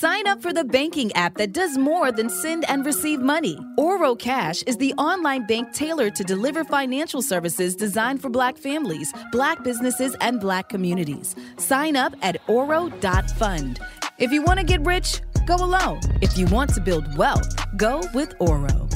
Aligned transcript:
Sign 0.00 0.26
up 0.26 0.42
for 0.42 0.52
the 0.52 0.64
banking 0.64 1.12
app 1.12 1.36
that 1.36 1.52
does 1.52 1.78
more 1.78 2.10
than 2.10 2.28
send 2.28 2.68
and 2.68 2.84
receive 2.84 3.20
money. 3.20 3.56
Oro 3.78 4.16
Cash 4.16 4.64
is 4.64 4.76
the 4.76 4.92
online 4.94 5.46
bank 5.46 5.72
tailored 5.72 6.16
to 6.16 6.24
deliver 6.24 6.64
financial 6.64 7.22
services 7.22 7.76
designed 7.76 8.20
for 8.20 8.28
Black 8.28 8.56
families, 8.56 9.12
Black 9.30 9.62
businesses, 9.62 10.16
and 10.20 10.40
Black 10.40 10.68
communities. 10.68 11.36
Sign 11.58 11.94
up 11.94 12.12
at 12.22 12.38
oro.fund. 12.48 13.78
If 14.18 14.32
you 14.32 14.42
want 14.42 14.58
to 14.58 14.66
get 14.66 14.84
rich, 14.84 15.20
go 15.46 15.54
alone. 15.54 16.00
If 16.20 16.36
you 16.36 16.46
want 16.46 16.74
to 16.74 16.80
build 16.80 17.16
wealth, 17.16 17.46
go 17.76 18.02
with 18.14 18.34
Oro. 18.40 18.88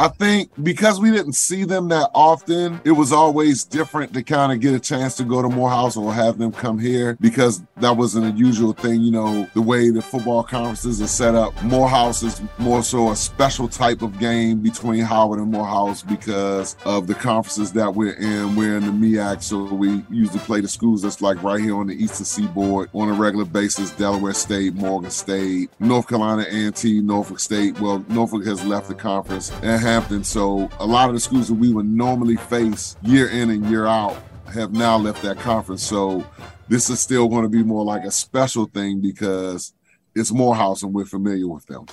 I 0.00 0.08
think 0.08 0.50
because 0.62 0.98
we 0.98 1.10
didn't 1.10 1.34
see 1.34 1.64
them 1.64 1.88
that 1.88 2.08
often, 2.14 2.80
it 2.86 2.92
was 2.92 3.12
always 3.12 3.64
different 3.64 4.14
to 4.14 4.22
kind 4.22 4.50
of 4.50 4.58
get 4.58 4.72
a 4.72 4.80
chance 4.80 5.14
to 5.18 5.24
go 5.24 5.42
to 5.42 5.48
Morehouse 5.50 5.94
or 5.94 6.10
have 6.10 6.38
them 6.38 6.52
come 6.52 6.78
here 6.78 7.18
because 7.20 7.62
that 7.76 7.94
wasn't 7.94 8.34
a 8.34 8.38
usual 8.38 8.72
thing. 8.72 9.02
You 9.02 9.10
know, 9.10 9.50
the 9.52 9.60
way 9.60 9.90
the 9.90 10.00
football 10.00 10.42
conferences 10.42 11.02
are 11.02 11.06
set 11.06 11.34
up, 11.34 11.52
Morehouse 11.62 12.22
is 12.22 12.40
more 12.56 12.82
so 12.82 13.10
a 13.10 13.16
special 13.16 13.68
type 13.68 14.00
of 14.00 14.18
game 14.18 14.60
between 14.60 15.00
Howard 15.00 15.38
and 15.38 15.50
Morehouse 15.50 16.00
because 16.02 16.76
of 16.86 17.06
the 17.06 17.14
conferences 17.14 17.70
that 17.72 17.94
we're 17.94 18.14
in. 18.14 18.56
We're 18.56 18.78
in 18.78 18.86
the 18.86 18.92
MEAC, 18.92 19.42
so 19.42 19.64
we 19.64 20.02
usually 20.08 20.38
play 20.38 20.62
the 20.62 20.68
schools 20.68 21.02
that's 21.02 21.20
like 21.20 21.42
right 21.42 21.60
here 21.60 21.76
on 21.76 21.88
the 21.88 22.02
Eastern 22.02 22.24
Seaboard 22.24 22.88
on 22.94 23.10
a 23.10 23.12
regular 23.12 23.44
basis. 23.44 23.90
Delaware 23.90 24.32
State, 24.32 24.72
Morgan 24.72 25.10
State, 25.10 25.68
North 25.78 26.08
Carolina 26.08 26.46
A&T, 26.48 27.02
Norfolk 27.02 27.38
State. 27.38 27.78
Well, 27.78 28.02
Norfolk 28.08 28.46
has 28.46 28.64
left 28.64 28.88
the 28.88 28.94
conference 28.94 29.52
and 29.62 29.89
So 30.22 30.70
a 30.78 30.86
lot 30.86 31.08
of 31.08 31.14
the 31.16 31.20
schools 31.20 31.48
that 31.48 31.54
we 31.54 31.72
would 31.72 31.84
normally 31.84 32.36
face 32.36 32.96
year 33.02 33.28
in 33.28 33.50
and 33.50 33.66
year 33.66 33.86
out 33.86 34.16
have 34.54 34.70
now 34.70 34.96
left 34.96 35.20
that 35.22 35.38
conference. 35.38 35.82
So 35.82 36.24
this 36.68 36.88
is 36.90 37.00
still 37.00 37.26
going 37.26 37.42
to 37.42 37.48
be 37.48 37.64
more 37.64 37.84
like 37.84 38.04
a 38.04 38.12
special 38.12 38.66
thing 38.66 39.00
because 39.00 39.72
it's 40.14 40.30
Morehouse 40.30 40.84
and 40.84 40.94
we're 40.94 41.06
familiar 41.06 41.48
with 41.48 41.66
them. 41.66 41.86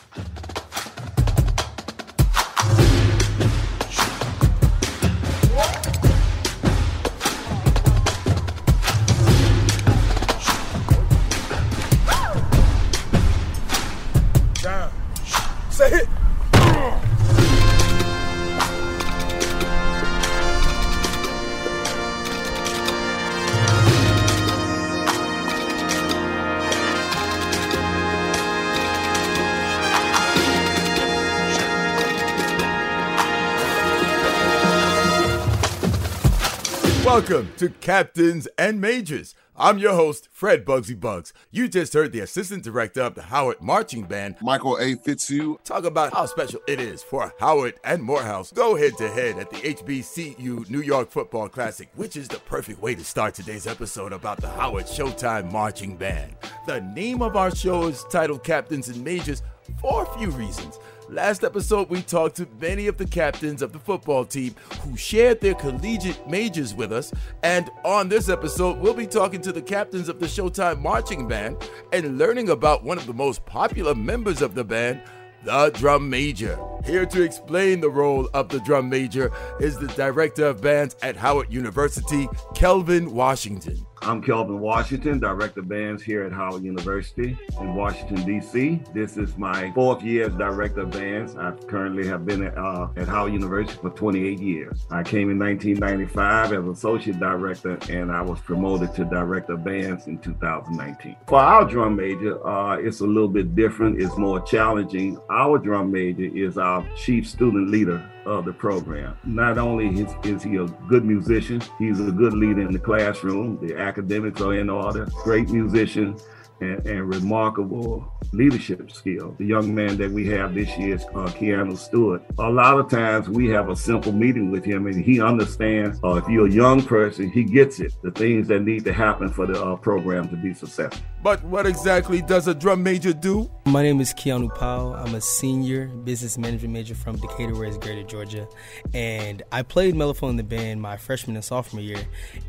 Welcome 37.18 37.52
to 37.58 37.70
Captains 37.70 38.48
and 38.60 38.80
Majors. 38.80 39.34
I'm 39.56 39.80
your 39.80 39.96
host, 39.96 40.30
Fred 40.32 40.64
Bugsy 40.64 40.94
Buggs. 40.94 41.34
You 41.50 41.68
just 41.68 41.94
heard 41.94 42.12
the 42.12 42.20
assistant 42.20 42.64
director 42.64 43.02
of 43.02 43.16
the 43.16 43.24
Howard 43.24 43.60
Marching 43.60 44.04
Band, 44.04 44.36
Michael 44.40 44.78
A. 44.80 44.94
Fitzhugh, 44.94 45.58
talk 45.64 45.84
about 45.84 46.14
how 46.14 46.28
special 46.28 46.62
it 46.68 46.80
is 46.80 47.02
for 47.02 47.34
Howard 47.40 47.80
and 47.84 48.04
Morehouse 48.04 48.52
go 48.52 48.76
head 48.76 48.96
to 49.00 49.10
head 49.10 49.40
at 49.40 49.50
the 49.50 49.56
HBCU 49.56 50.70
New 50.70 50.82
York 50.82 51.10
Football 51.10 51.50
Classic, 51.50 51.90
which 51.96 52.16
is 52.16 52.28
the 52.28 52.38
perfect 52.38 52.84
way 52.84 52.94
to 52.94 53.04
start 53.04 53.34
today's 53.34 53.66
episode 53.66 54.14
about 54.14 54.40
the 54.40 54.50
Howard 54.50 54.86
Showtime 54.86 55.52
Marching 55.52 55.98
Band. 55.98 56.36
The 56.68 56.82
name 56.82 57.24
of 57.24 57.36
our 57.36 57.50
show 57.50 57.88
is 57.88 58.06
titled 58.12 58.44
Captains 58.44 58.90
and 58.90 59.04
Majors 59.04 59.42
for 59.82 60.04
a 60.04 60.20
few 60.20 60.30
reasons. 60.30 60.78
Last 61.10 61.46
episode, 61.46 61.90
we 61.90 62.02
talked 62.02 62.36
to 62.36 62.48
many 62.60 62.88
of 62.88 62.98
the 62.98 63.06
captains 63.06 63.62
of 63.62 63.72
the 63.72 63.80
football 63.80 64.26
team 64.26 64.56
who 64.82 64.98
shared 64.98 65.40
their 65.40 65.54
collegiate 65.54 66.28
majors 66.30 66.76
with 66.76 66.92
us. 66.92 67.14
And 67.44 67.70
on 67.86 68.10
this 68.10 68.28
episode, 68.28 68.80
we'll 68.80 68.94
be 68.94 69.08
talking 69.08 69.40
to 69.42 69.54
the 69.54 69.62
captains 69.62 70.10
of 70.10 70.20
the 70.20 70.26
Showtime 70.26 70.82
Marching 70.82 71.26
Band 71.26 71.58
and 71.94 72.18
learning 72.18 72.50
about 72.50 72.84
one 72.84 72.98
of 72.98 73.08
the 73.08 73.14
most 73.14 73.46
popular 73.46 73.96
members 73.96 74.42
of 74.42 74.54
the 74.54 74.66
band, 74.66 75.02
the 75.44 75.70
drum 75.76 76.10
major. 76.10 76.60
Here 76.84 77.06
to 77.06 77.22
explain 77.22 77.80
the 77.80 77.90
role 77.90 78.28
of 78.34 78.50
the 78.50 78.60
drum 78.60 78.90
major 78.90 79.32
is 79.62 79.78
the 79.78 79.88
director 79.88 80.48
of 80.48 80.62
bands 80.62 80.98
at 81.02 81.16
Howard 81.16 81.54
University, 81.54 82.28
Kelvin 82.54 83.14
Washington. 83.14 83.86
I'm 84.02 84.22
Kelvin 84.22 84.60
Washington, 84.60 85.20
Director 85.20 85.62
of 85.62 85.68
Bands 85.68 86.04
here 86.04 86.24
at 86.24 86.32
Howard 86.32 86.64
University 86.64 87.38
in 87.60 87.76
Washington, 87.76 88.26
D.C. 88.26 88.82
This 88.94 89.18
is 89.18 89.38
my 89.38 89.72
fourth 89.74 90.04
year 90.04 90.28
as 90.28 90.34
Director 90.36 90.82
of 90.82 90.92
Bands. 90.92 91.36
I 91.36 91.52
currently 91.68 92.08
have 92.08 92.26
been 92.26 92.44
at, 92.44 92.58
uh, 92.58 92.90
at 92.96 93.08
Howard 93.08 93.34
University 93.34 93.78
for 93.82 93.90
28 93.90 94.40
years. 94.40 94.86
I 94.92 95.04
came 95.04 95.30
in 95.30 95.40
1995 95.40 96.54
as 96.54 96.78
Associate 96.78 97.20
Director 97.20 97.78
and 97.90 98.12
I 98.12 98.22
was 98.22 98.40
promoted 98.40 98.94
to 98.96 99.06
Director 99.06 99.54
of 99.54 99.64
Bands 99.64 100.08
in 100.08 100.20
2019. 100.20 101.16
For 101.28 101.40
our 101.40 101.66
drum 101.66 101.96
major, 101.96 102.46
uh, 102.48 102.78
it's 102.78 103.02
a 103.02 103.08
little 103.08 103.28
bit 103.28 103.56
different. 103.56 104.02
It's 104.02 104.18
more 104.18 104.40
challenging. 104.42 105.18
Our 105.30 105.58
drum 105.58 105.92
major 105.92 106.26
is 106.26 106.58
our 106.58 106.88
Chief 106.96 107.28
Student 107.28 107.72
Leader 107.72 108.10
of 108.28 108.46
the 108.46 108.54
program. 108.54 109.18
Not 109.24 109.58
only 109.58 109.88
is, 110.02 110.14
is 110.24 110.44
he 110.44 110.58
a 110.58 110.66
good 110.90 111.06
musician, 111.06 111.62
he's 111.80 112.00
a 112.00 112.12
good 112.12 112.34
leader 112.34 112.62
in 112.62 112.74
the 112.74 112.80
classroom. 112.80 113.58
The 113.66 113.78
academics 113.88 114.42
are 114.42 114.54
in 114.54 114.70
order, 114.70 115.08
great 115.24 115.50
musician, 115.50 116.18
and, 116.62 116.86
and, 116.86 117.08
remarkable 117.08 118.12
leadership 118.34 118.92
skill. 118.92 119.36
The 119.38 119.46
young 119.46 119.74
man 119.74 119.98
that 119.98 120.12
we 120.12 120.28
have 120.28 120.54
this 120.54 120.76
year 120.78 120.96
is 120.96 121.04
uh, 121.06 121.28
Keanu 121.28 121.78
Stewart. 121.78 122.24
A 122.40 122.50
lot 122.50 122.80
of 122.80 122.90
times 122.90 123.30
we 123.30 123.48
have 123.50 123.70
a 123.70 123.76
simple 123.76 124.12
meeting 124.12 124.52
with 124.52 124.66
him 124.66 124.88
and 124.88 125.04
he 125.04 125.22
understands 125.22 126.00
uh, 126.04 126.16
if 126.16 126.28
you're 126.28 126.48
a 126.48 126.52
young 126.52 126.84
person, 126.84 127.30
he 127.30 127.44
gets 127.44 127.80
it, 127.80 127.94
the 128.02 128.12
things 128.12 128.48
that 128.48 128.62
need 128.62 128.84
to 128.86 128.94
happen 128.94 129.30
for 129.30 129.46
the 129.46 129.62
uh, 129.64 129.76
program 129.76 130.28
to 130.30 130.36
be 130.36 130.54
successful. 130.54 131.02
But 131.24 131.44
what 131.44 131.66
exactly 131.66 132.22
does 132.22 132.48
a 132.48 132.54
drum 132.54 132.84
major 132.84 133.12
do? 133.12 133.50
My 133.66 133.84
name 133.84 134.00
is 134.00 134.14
Keanu 134.14 134.54
Powell. 134.56 134.94
I'm 134.94 135.16
a 135.16 135.22
senior 135.22 135.88
business 135.88 136.38
management 136.38 136.74
major 136.74 136.96
from 136.96 137.18
Decatur, 137.18 137.56
West 137.56 137.82
Greater 137.82 138.04
Georgia. 138.04 138.48
And 138.94 139.44
I 139.52 139.64
played 139.64 139.96
mellophone 139.96 140.32
in 140.32 140.38
the 140.38 140.44
band 140.44 140.82
my 140.82 140.96
freshman 140.96 141.36
and 141.36 141.44
sophomore 141.44 141.82
year. 141.82 142.00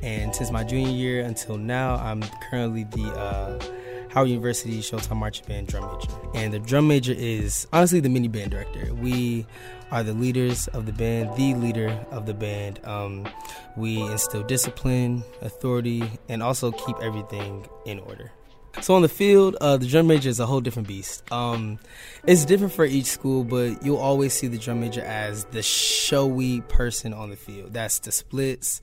And 0.03 0.35
since 0.35 0.51
my 0.51 0.65
junior 0.65 0.91
year 0.91 1.25
until 1.25 1.57
now, 1.57 1.97
I'm 1.97 2.23
currently 2.51 2.85
the 2.85 3.07
uh, 3.15 3.59
Howard 4.19 4.31
University 4.31 4.81
Showtime 4.81 5.17
Marching 5.17 5.47
Band 5.47 5.69
drum 5.69 5.87
major. 5.93 6.09
And 6.35 6.53
the 6.53 6.59
drum 6.59 6.89
major 6.89 7.15
is 7.17 7.69
honestly 7.73 8.01
the 8.01 8.09
mini 8.09 8.27
band 8.27 8.51
director. 8.51 8.93
We 8.95 9.47
are 9.93 10.03
the 10.03 10.13
leaders 10.13 10.67
of 10.67 10.87
the 10.87 10.93
band, 10.93 11.37
the 11.37 11.55
leader 11.55 12.05
of 12.11 12.27
the 12.27 12.35
band. 12.35 12.85
Um, 12.85 13.29
we 13.77 14.03
instill 14.03 14.43
discipline, 14.43 15.23
authority, 15.41 16.03
and 16.29 16.43
also 16.43 16.73
keep 16.73 16.97
everything 17.01 17.69
in 17.87 18.01
order. 18.01 18.33
So 18.81 18.95
on 18.95 19.03
the 19.03 19.09
field, 19.09 19.57
uh, 19.61 19.77
the 19.77 19.87
drum 19.87 20.07
major 20.07 20.29
is 20.29 20.39
a 20.39 20.47
whole 20.47 20.61
different 20.61 20.87
beast. 20.87 21.31
Um, 21.33 21.79
it's 22.25 22.45
different 22.45 22.73
for 22.73 22.85
each 22.85 23.07
school, 23.07 23.43
but 23.43 23.85
you'll 23.85 23.97
always 23.97 24.33
see 24.35 24.47
the 24.47 24.59
drum 24.59 24.81
major 24.81 25.03
as 25.03 25.45
the 25.47 25.63
showy 25.63 26.61
person 26.63 27.13
on 27.13 27.31
the 27.31 27.37
field. 27.37 27.73
That's 27.73 27.99
the 27.99 28.13
splits, 28.13 28.81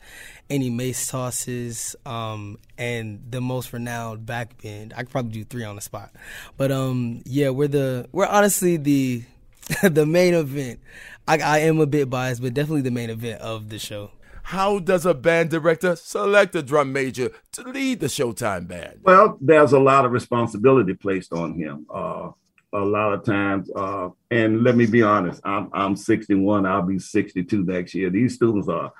any 0.49 0.69
mace 0.69 1.07
tosses, 1.07 1.95
um, 2.05 2.57
and 2.77 3.21
the 3.29 3.39
most 3.39 3.71
renowned 3.71 4.25
back 4.25 4.61
bend. 4.61 4.93
I 4.95 5.03
could 5.03 5.11
probably 5.11 5.31
do 5.31 5.43
three 5.45 5.63
on 5.63 5.75
the 5.75 5.81
spot, 5.81 6.11
but 6.57 6.71
um, 6.71 7.21
yeah, 7.25 7.49
we're 7.49 7.69
the 7.69 8.09
we're 8.11 8.27
honestly 8.27 8.77
the 8.77 9.23
the 9.83 10.05
main 10.05 10.33
event. 10.33 10.79
I, 11.27 11.39
I 11.39 11.57
am 11.59 11.79
a 11.79 11.87
bit 11.87 12.09
biased, 12.09 12.41
but 12.41 12.53
definitely 12.53 12.81
the 12.81 12.91
main 12.91 13.09
event 13.09 13.41
of 13.41 13.69
the 13.69 13.79
show. 13.79 14.11
How 14.45 14.77
does 14.77 15.07
a 15.07 15.15
band 15.15 15.49
director 15.49 15.95
select 15.95 16.55
a 16.55 16.61
drum 16.61 16.93
major 16.93 17.31
to 17.53 17.63
lead 17.63 17.99
the 17.99 18.05
Showtime 18.05 18.67
band? 18.67 18.99
Well, 19.01 19.39
there's 19.41 19.73
a 19.73 19.79
lot 19.79 20.05
of 20.05 20.11
responsibility 20.11 20.93
placed 20.93 21.33
on 21.33 21.55
him. 21.55 21.87
Uh, 21.91 22.29
a 22.71 22.77
lot 22.77 23.13
of 23.13 23.25
times, 23.25 23.71
uh, 23.75 24.09
and 24.29 24.63
let 24.63 24.75
me 24.75 24.85
be 24.85 25.01
honest, 25.01 25.41
I'm, 25.43 25.71
I'm 25.73 25.95
61, 25.95 26.67
I'll 26.67 26.83
be 26.83 26.99
62 26.99 27.63
next 27.63 27.95
year. 27.95 28.11
These 28.11 28.35
students 28.35 28.69
are 28.69 28.93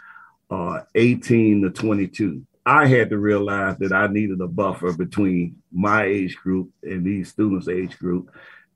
uh, 0.50 0.80
18 0.96 1.62
to 1.62 1.70
22. 1.70 2.44
I 2.66 2.88
had 2.88 3.12
to 3.12 3.20
realize 3.20 3.78
that 3.78 3.94
I 3.94 4.08
needed 4.08 4.42
a 4.42 4.48
buffer 4.48 4.94
between 4.94 5.58
my 5.72 6.06
age 6.06 6.38
group 6.38 6.72
and 6.82 7.06
these 7.06 7.30
students' 7.30 7.68
age 7.68 8.00
group, 8.00 8.32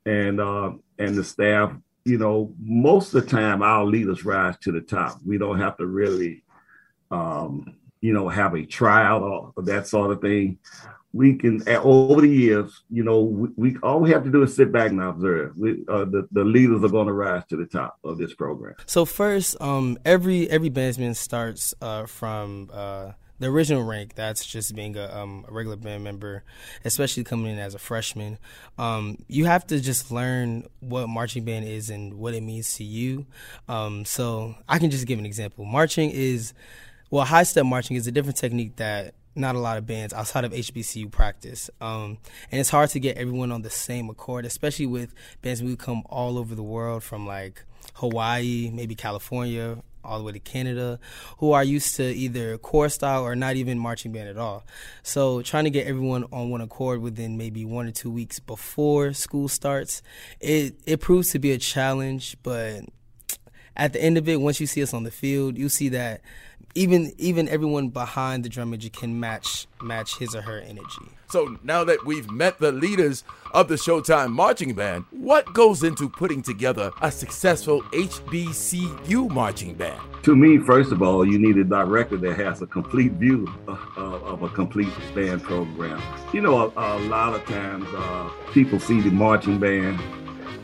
and 0.06 0.40
uh, 0.40 0.70
and 1.00 1.16
the 1.16 1.24
staff. 1.24 1.72
You 2.04 2.18
know, 2.18 2.54
most 2.62 3.12
of 3.12 3.24
the 3.24 3.28
time 3.28 3.60
our 3.60 3.84
leaders 3.84 4.24
rise 4.24 4.56
to 4.58 4.70
the 4.70 4.80
top. 4.80 5.18
We 5.26 5.36
don't 5.36 5.58
have 5.58 5.76
to 5.78 5.86
really 5.86 6.44
um, 7.10 7.76
you 8.00 8.12
know, 8.12 8.28
have 8.28 8.54
a 8.54 8.64
trial 8.64 9.52
or 9.56 9.62
that 9.62 9.86
sort 9.86 10.10
of 10.10 10.20
thing. 10.20 10.58
We 11.12 11.34
can 11.34 11.66
over 11.68 12.20
the 12.20 12.28
years, 12.28 12.84
you 12.88 13.02
know, 13.02 13.20
we, 13.20 13.48
we 13.56 13.76
all 13.82 13.98
we 13.98 14.10
have 14.10 14.22
to 14.24 14.30
do 14.30 14.44
is 14.44 14.54
sit 14.54 14.70
back 14.70 14.90
and 14.90 15.02
observe. 15.02 15.56
We, 15.56 15.84
uh, 15.88 16.04
the 16.04 16.28
the 16.30 16.44
leaders 16.44 16.84
are 16.84 16.88
going 16.88 17.08
to 17.08 17.12
rise 17.12 17.44
to 17.48 17.56
the 17.56 17.66
top 17.66 17.98
of 18.04 18.16
this 18.16 18.32
program. 18.32 18.76
So 18.86 19.04
first, 19.04 19.60
um, 19.60 19.98
every 20.04 20.48
every 20.48 20.70
bandsman 20.70 21.16
starts 21.16 21.74
uh, 21.82 22.06
from 22.06 22.70
uh, 22.72 23.12
the 23.40 23.46
original 23.46 23.82
rank, 23.82 24.14
that's 24.14 24.44
just 24.44 24.74
being 24.76 24.96
a, 24.96 25.06
um, 25.16 25.46
a, 25.48 25.52
regular 25.52 25.76
band 25.76 26.04
member, 26.04 26.44
especially 26.84 27.24
coming 27.24 27.52
in 27.52 27.58
as 27.58 27.74
a 27.74 27.78
freshman. 27.78 28.38
Um, 28.78 29.24
you 29.28 29.46
have 29.46 29.66
to 29.68 29.80
just 29.80 30.12
learn 30.12 30.66
what 30.80 31.08
marching 31.08 31.44
band 31.44 31.64
is 31.64 31.88
and 31.88 32.14
what 32.14 32.34
it 32.34 32.42
means 32.42 32.74
to 32.74 32.84
you. 32.84 33.26
Um, 33.66 34.04
so 34.04 34.56
I 34.68 34.78
can 34.78 34.90
just 34.90 35.06
give 35.06 35.18
an 35.18 35.24
example. 35.24 35.64
Marching 35.64 36.10
is, 36.10 36.52
well, 37.10 37.24
high 37.24 37.42
step 37.42 37.66
marching 37.66 37.96
is 37.96 38.06
a 38.06 38.12
different 38.12 38.36
technique 38.36 38.76
that 38.76 39.14
not 39.34 39.54
a 39.54 39.58
lot 39.58 39.78
of 39.78 39.86
bands 39.86 40.12
outside 40.12 40.44
of 40.44 40.52
HBCU 40.52 41.10
practice. 41.10 41.70
Um, 41.80 42.18
and 42.50 42.60
it's 42.60 42.70
hard 42.70 42.90
to 42.90 43.00
get 43.00 43.16
everyone 43.16 43.52
on 43.52 43.62
the 43.62 43.70
same 43.70 44.08
accord, 44.10 44.44
especially 44.44 44.86
with 44.86 45.14
bands 45.42 45.60
who 45.60 45.76
come 45.76 46.02
all 46.06 46.38
over 46.38 46.54
the 46.54 46.62
world 46.62 47.02
from 47.02 47.26
like 47.26 47.64
Hawaii, 47.94 48.70
maybe 48.72 48.94
California, 48.94 49.78
all 50.04 50.18
the 50.18 50.24
way 50.24 50.32
to 50.32 50.38
Canada, 50.38 50.98
who 51.38 51.52
are 51.52 51.62
used 51.62 51.96
to 51.96 52.04
either 52.04 52.56
corps 52.58 52.88
style 52.88 53.22
or 53.22 53.36
not 53.36 53.56
even 53.56 53.78
marching 53.78 54.12
band 54.12 54.28
at 54.28 54.38
all. 54.38 54.64
So 55.02 55.42
trying 55.42 55.64
to 55.64 55.70
get 55.70 55.86
everyone 55.86 56.24
on 56.32 56.50
one 56.50 56.60
accord 56.60 57.00
within 57.00 57.36
maybe 57.36 57.64
one 57.64 57.86
or 57.86 57.92
two 57.92 58.10
weeks 58.10 58.38
before 58.38 59.12
school 59.12 59.48
starts, 59.48 60.02
it 60.40 60.74
it 60.86 61.00
proves 61.00 61.30
to 61.30 61.38
be 61.38 61.52
a 61.52 61.58
challenge. 61.58 62.36
But 62.42 62.84
at 63.76 63.92
the 63.92 64.02
end 64.02 64.18
of 64.18 64.28
it, 64.28 64.40
once 64.40 64.60
you 64.60 64.66
see 64.66 64.82
us 64.82 64.94
on 64.94 65.04
the 65.04 65.10
field, 65.10 65.56
you 65.56 65.68
see 65.68 65.88
that 65.90 66.22
even 66.74 67.12
even 67.18 67.48
everyone 67.48 67.88
behind 67.88 68.44
the 68.44 68.48
drum 68.48 68.70
major 68.70 68.88
can 68.88 69.18
match 69.18 69.66
match 69.82 70.16
his 70.18 70.34
or 70.34 70.42
her 70.42 70.58
energy. 70.58 71.08
So 71.28 71.56
now 71.62 71.84
that 71.84 72.04
we've 72.04 72.28
met 72.30 72.58
the 72.58 72.72
leaders 72.72 73.22
of 73.52 73.68
the 73.68 73.76
Showtime 73.76 74.32
marching 74.32 74.74
band, 74.74 75.04
what 75.10 75.52
goes 75.52 75.84
into 75.84 76.08
putting 76.08 76.42
together 76.42 76.90
a 77.00 77.10
successful 77.12 77.82
HBCU 77.92 79.30
marching 79.30 79.74
band? 79.74 80.00
To 80.24 80.34
me, 80.34 80.58
first 80.58 80.90
of 80.90 81.02
all, 81.02 81.24
you 81.24 81.38
need 81.38 81.56
a 81.56 81.64
director 81.64 82.16
that 82.16 82.36
has 82.36 82.62
a 82.62 82.66
complete 82.66 83.12
view 83.12 83.46
of, 83.68 83.78
of 83.96 84.42
a 84.42 84.48
complete 84.48 84.92
band 85.14 85.42
program. 85.44 86.02
You 86.32 86.40
know, 86.40 86.72
a, 86.76 86.96
a 86.96 86.98
lot 87.06 87.34
of 87.34 87.44
times 87.44 87.86
uh, 87.94 88.28
people 88.52 88.80
see 88.80 89.00
the 89.00 89.10
marching 89.10 89.58
band 89.58 90.00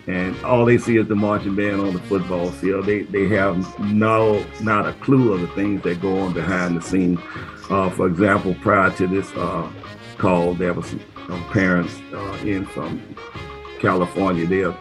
and 0.06 0.36
all 0.44 0.64
they 0.64 0.78
see 0.78 0.96
is 0.96 1.08
the 1.08 1.16
marching 1.16 1.56
band 1.56 1.80
on 1.80 1.92
the 1.92 2.00
football 2.00 2.50
field. 2.50 2.86
They 2.86 3.02
they 3.02 3.28
have 3.28 3.78
no 3.80 4.44
not 4.62 4.86
a 4.86 4.92
clue 4.94 5.32
of 5.32 5.40
the 5.40 5.48
things 5.48 5.82
that 5.82 6.00
go 6.00 6.18
on 6.20 6.32
behind 6.32 6.76
the 6.76 6.82
scenes. 6.82 7.18
Uh, 7.68 7.90
for 7.90 8.06
example, 8.06 8.54
prior 8.60 8.90
to 8.92 9.06
this 9.06 9.30
uh, 9.34 9.70
call, 10.18 10.54
there 10.54 10.72
was 10.72 10.86
some 10.86 11.44
parents 11.50 11.94
uh, 12.12 12.38
in 12.44 12.64
from 12.66 13.02
California. 13.80 14.46
They're 14.46 14.76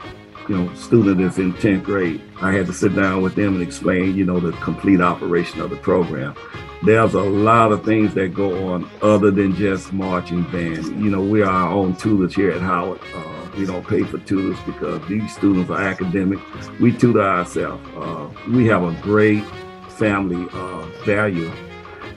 you 0.47 0.57
know 0.57 0.73
student 0.75 1.17
that's 1.17 1.39
in 1.39 1.53
10th 1.53 1.83
grade. 1.83 2.21
I 2.41 2.51
had 2.51 2.67
to 2.67 2.73
sit 2.73 2.95
down 2.95 3.23
with 3.23 3.33
them 3.33 3.55
and 3.55 3.63
explain 3.63 4.15
you 4.15 4.25
know 4.25 4.39
the 4.39 4.51
complete 4.57 5.01
operation 5.01 5.59
of 5.61 5.71
the 5.71 5.77
program. 5.77 6.35
There's 6.83 7.15
a 7.15 7.21
lot 7.21 7.71
of 7.71 7.83
things 7.83 8.13
that 8.13 8.35
go 8.35 8.67
on 8.73 8.87
other 9.01 9.31
than 9.31 9.55
just 9.55 9.91
marching 9.91 10.43
band. 10.51 10.85
You 11.03 11.09
know, 11.09 11.21
we 11.21 11.41
are 11.41 11.49
our 11.49 11.71
own 11.71 11.95
tutors 11.95 12.35
here 12.35 12.51
at 12.51 12.61
Howard. 12.61 12.99
Uh, 13.15 13.44
we 13.57 13.65
don't 13.65 13.87
pay 13.87 14.03
for 14.03 14.17
tutors 14.19 14.59
because 14.65 15.05
these 15.07 15.33
students 15.35 15.69
are 15.69 15.81
academic. 15.81 16.39
We 16.79 16.91
tutor 16.91 17.21
ourselves. 17.21 17.87
Uh, 17.95 18.29
we 18.49 18.65
have 18.67 18.83
a 18.83 18.91
great 19.01 19.43
family 19.89 20.47
uh, 20.51 20.85
value. 21.05 21.51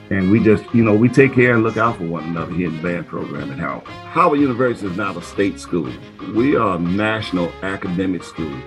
And 0.09 0.31
we 0.31 0.43
just, 0.43 0.63
you 0.73 0.83
know, 0.83 0.95
we 0.95 1.07
take 1.07 1.33
care 1.33 1.53
and 1.53 1.61
look 1.61 1.77
out 1.77 1.97
for 1.97 2.05
one 2.05 2.23
another 2.23 2.51
here 2.53 2.67
in 2.67 2.77
the 2.77 2.81
band 2.81 3.07
program 3.07 3.51
at 3.51 3.59
Howard. 3.59 3.87
Howard 3.87 4.39
University 4.39 4.87
is 4.87 4.97
not 4.97 5.15
a 5.15 5.21
state 5.21 5.59
school. 5.59 5.91
We 6.33 6.55
are 6.55 6.77
a 6.77 6.79
national 6.79 7.51
academic 7.61 8.23
school. 8.23 8.59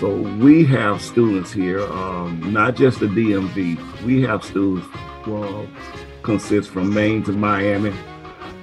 So 0.00 0.12
we 0.12 0.64
have 0.66 1.00
students 1.00 1.52
here, 1.52 1.80
um, 1.80 2.52
not 2.52 2.74
just 2.74 2.98
the 2.98 3.06
DMV. 3.06 4.04
We 4.04 4.22
have 4.22 4.44
students 4.44 4.86
well, 5.26 5.68
consist 6.22 6.70
from 6.70 6.92
Maine 6.92 7.22
to 7.24 7.32
Miami, 7.32 7.94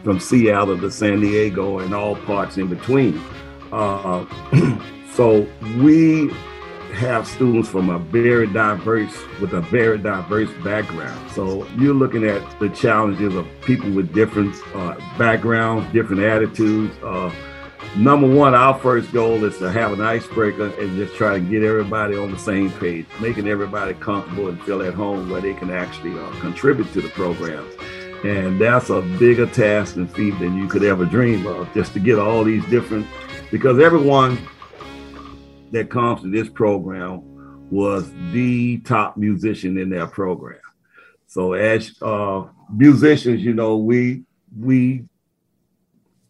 from 0.04 0.20
Seattle 0.20 0.78
to 0.80 0.92
San 0.92 1.22
Diego 1.22 1.80
and 1.80 1.94
all 1.94 2.16
parts 2.16 2.58
in 2.58 2.68
between. 2.68 3.22
Uh, 3.72 4.26
so 5.14 5.48
we 5.80 6.30
have 6.94 7.28
students 7.28 7.68
from 7.70 7.90
a 7.90 7.98
very 7.98 8.48
diverse, 8.48 9.16
with 9.42 9.54
a 9.54 9.62
very 9.62 9.98
diverse 9.98 10.50
background. 10.64 11.32
So 11.32 11.68
you're 11.78 11.94
looking 11.94 12.24
at 12.24 12.60
the 12.60 12.70
challenges 12.70 13.34
of 13.36 13.48
people 13.62 13.90
with 13.92 14.14
different 14.14 14.56
uh, 14.76 14.96
backgrounds, 15.18 15.92
different 15.92 16.22
attitudes. 16.22 16.96
Uh, 17.02 17.34
number 17.98 18.28
one, 18.28 18.54
our 18.54 18.78
first 18.80 19.12
goal 19.12 19.44
is 19.44 19.58
to 19.58 19.72
have 19.72 19.92
an 19.92 20.02
icebreaker 20.02 20.68
and 20.80 20.96
just 20.96 21.16
try 21.16 21.34
to 21.34 21.40
get 21.40 21.64
everybody 21.64 22.16
on 22.16 22.32
the 22.32 22.40
same 22.40 22.72
page, 22.74 23.08
making 23.20 23.48
everybody 23.48 23.96
comfortable 23.96 24.50
and 24.50 24.62
feel 24.64 24.84
at 24.84 24.94
home 24.94 25.30
where 25.30 25.42
they 25.42 25.56
can 25.56 25.72
actually 25.72 26.18
uh, 26.18 26.30
contribute 26.42 26.92
to 26.94 27.02
the 27.02 27.10
program. 27.10 27.68
And 28.24 28.60
that's 28.60 28.90
a 28.90 29.02
bigger 29.20 29.46
task 29.46 29.98
and 29.98 30.10
feat 30.10 30.38
than 30.40 30.56
you 30.56 30.68
could 30.68 30.84
ever 30.84 31.06
dream 31.06 31.46
of, 31.46 31.72
just 31.74 31.94
to 31.94 32.00
get 32.00 32.18
all 32.18 32.44
these 32.44 32.66
different, 32.68 33.06
because 33.52 33.80
everyone 33.80 34.38
that 35.72 35.90
comes 35.90 36.22
to 36.22 36.32
this 36.32 36.48
program 36.48 37.22
was 37.70 38.10
the 38.32 38.78
top 38.80 39.18
musician 39.18 39.78
in 39.78 39.90
their 39.90 40.08
program. 40.08 40.60
So 41.28 41.54
as 41.54 41.96
uh, 42.02 42.46
musicians, 42.72 43.42
you 43.42 43.54
know, 43.54 43.78
we 43.78 44.24
we 44.58 45.06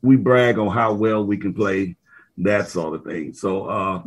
we 0.01 0.16
brag 0.16 0.57
on 0.57 0.69
how 0.69 0.94
well 0.94 1.25
we 1.25 1.38
can 1.38 1.54
play, 1.54 1.95
that 2.38 2.69
sort 2.69 2.95
of 2.95 3.04
thing. 3.04 3.34
So 3.34 3.66
uh, 3.66 4.04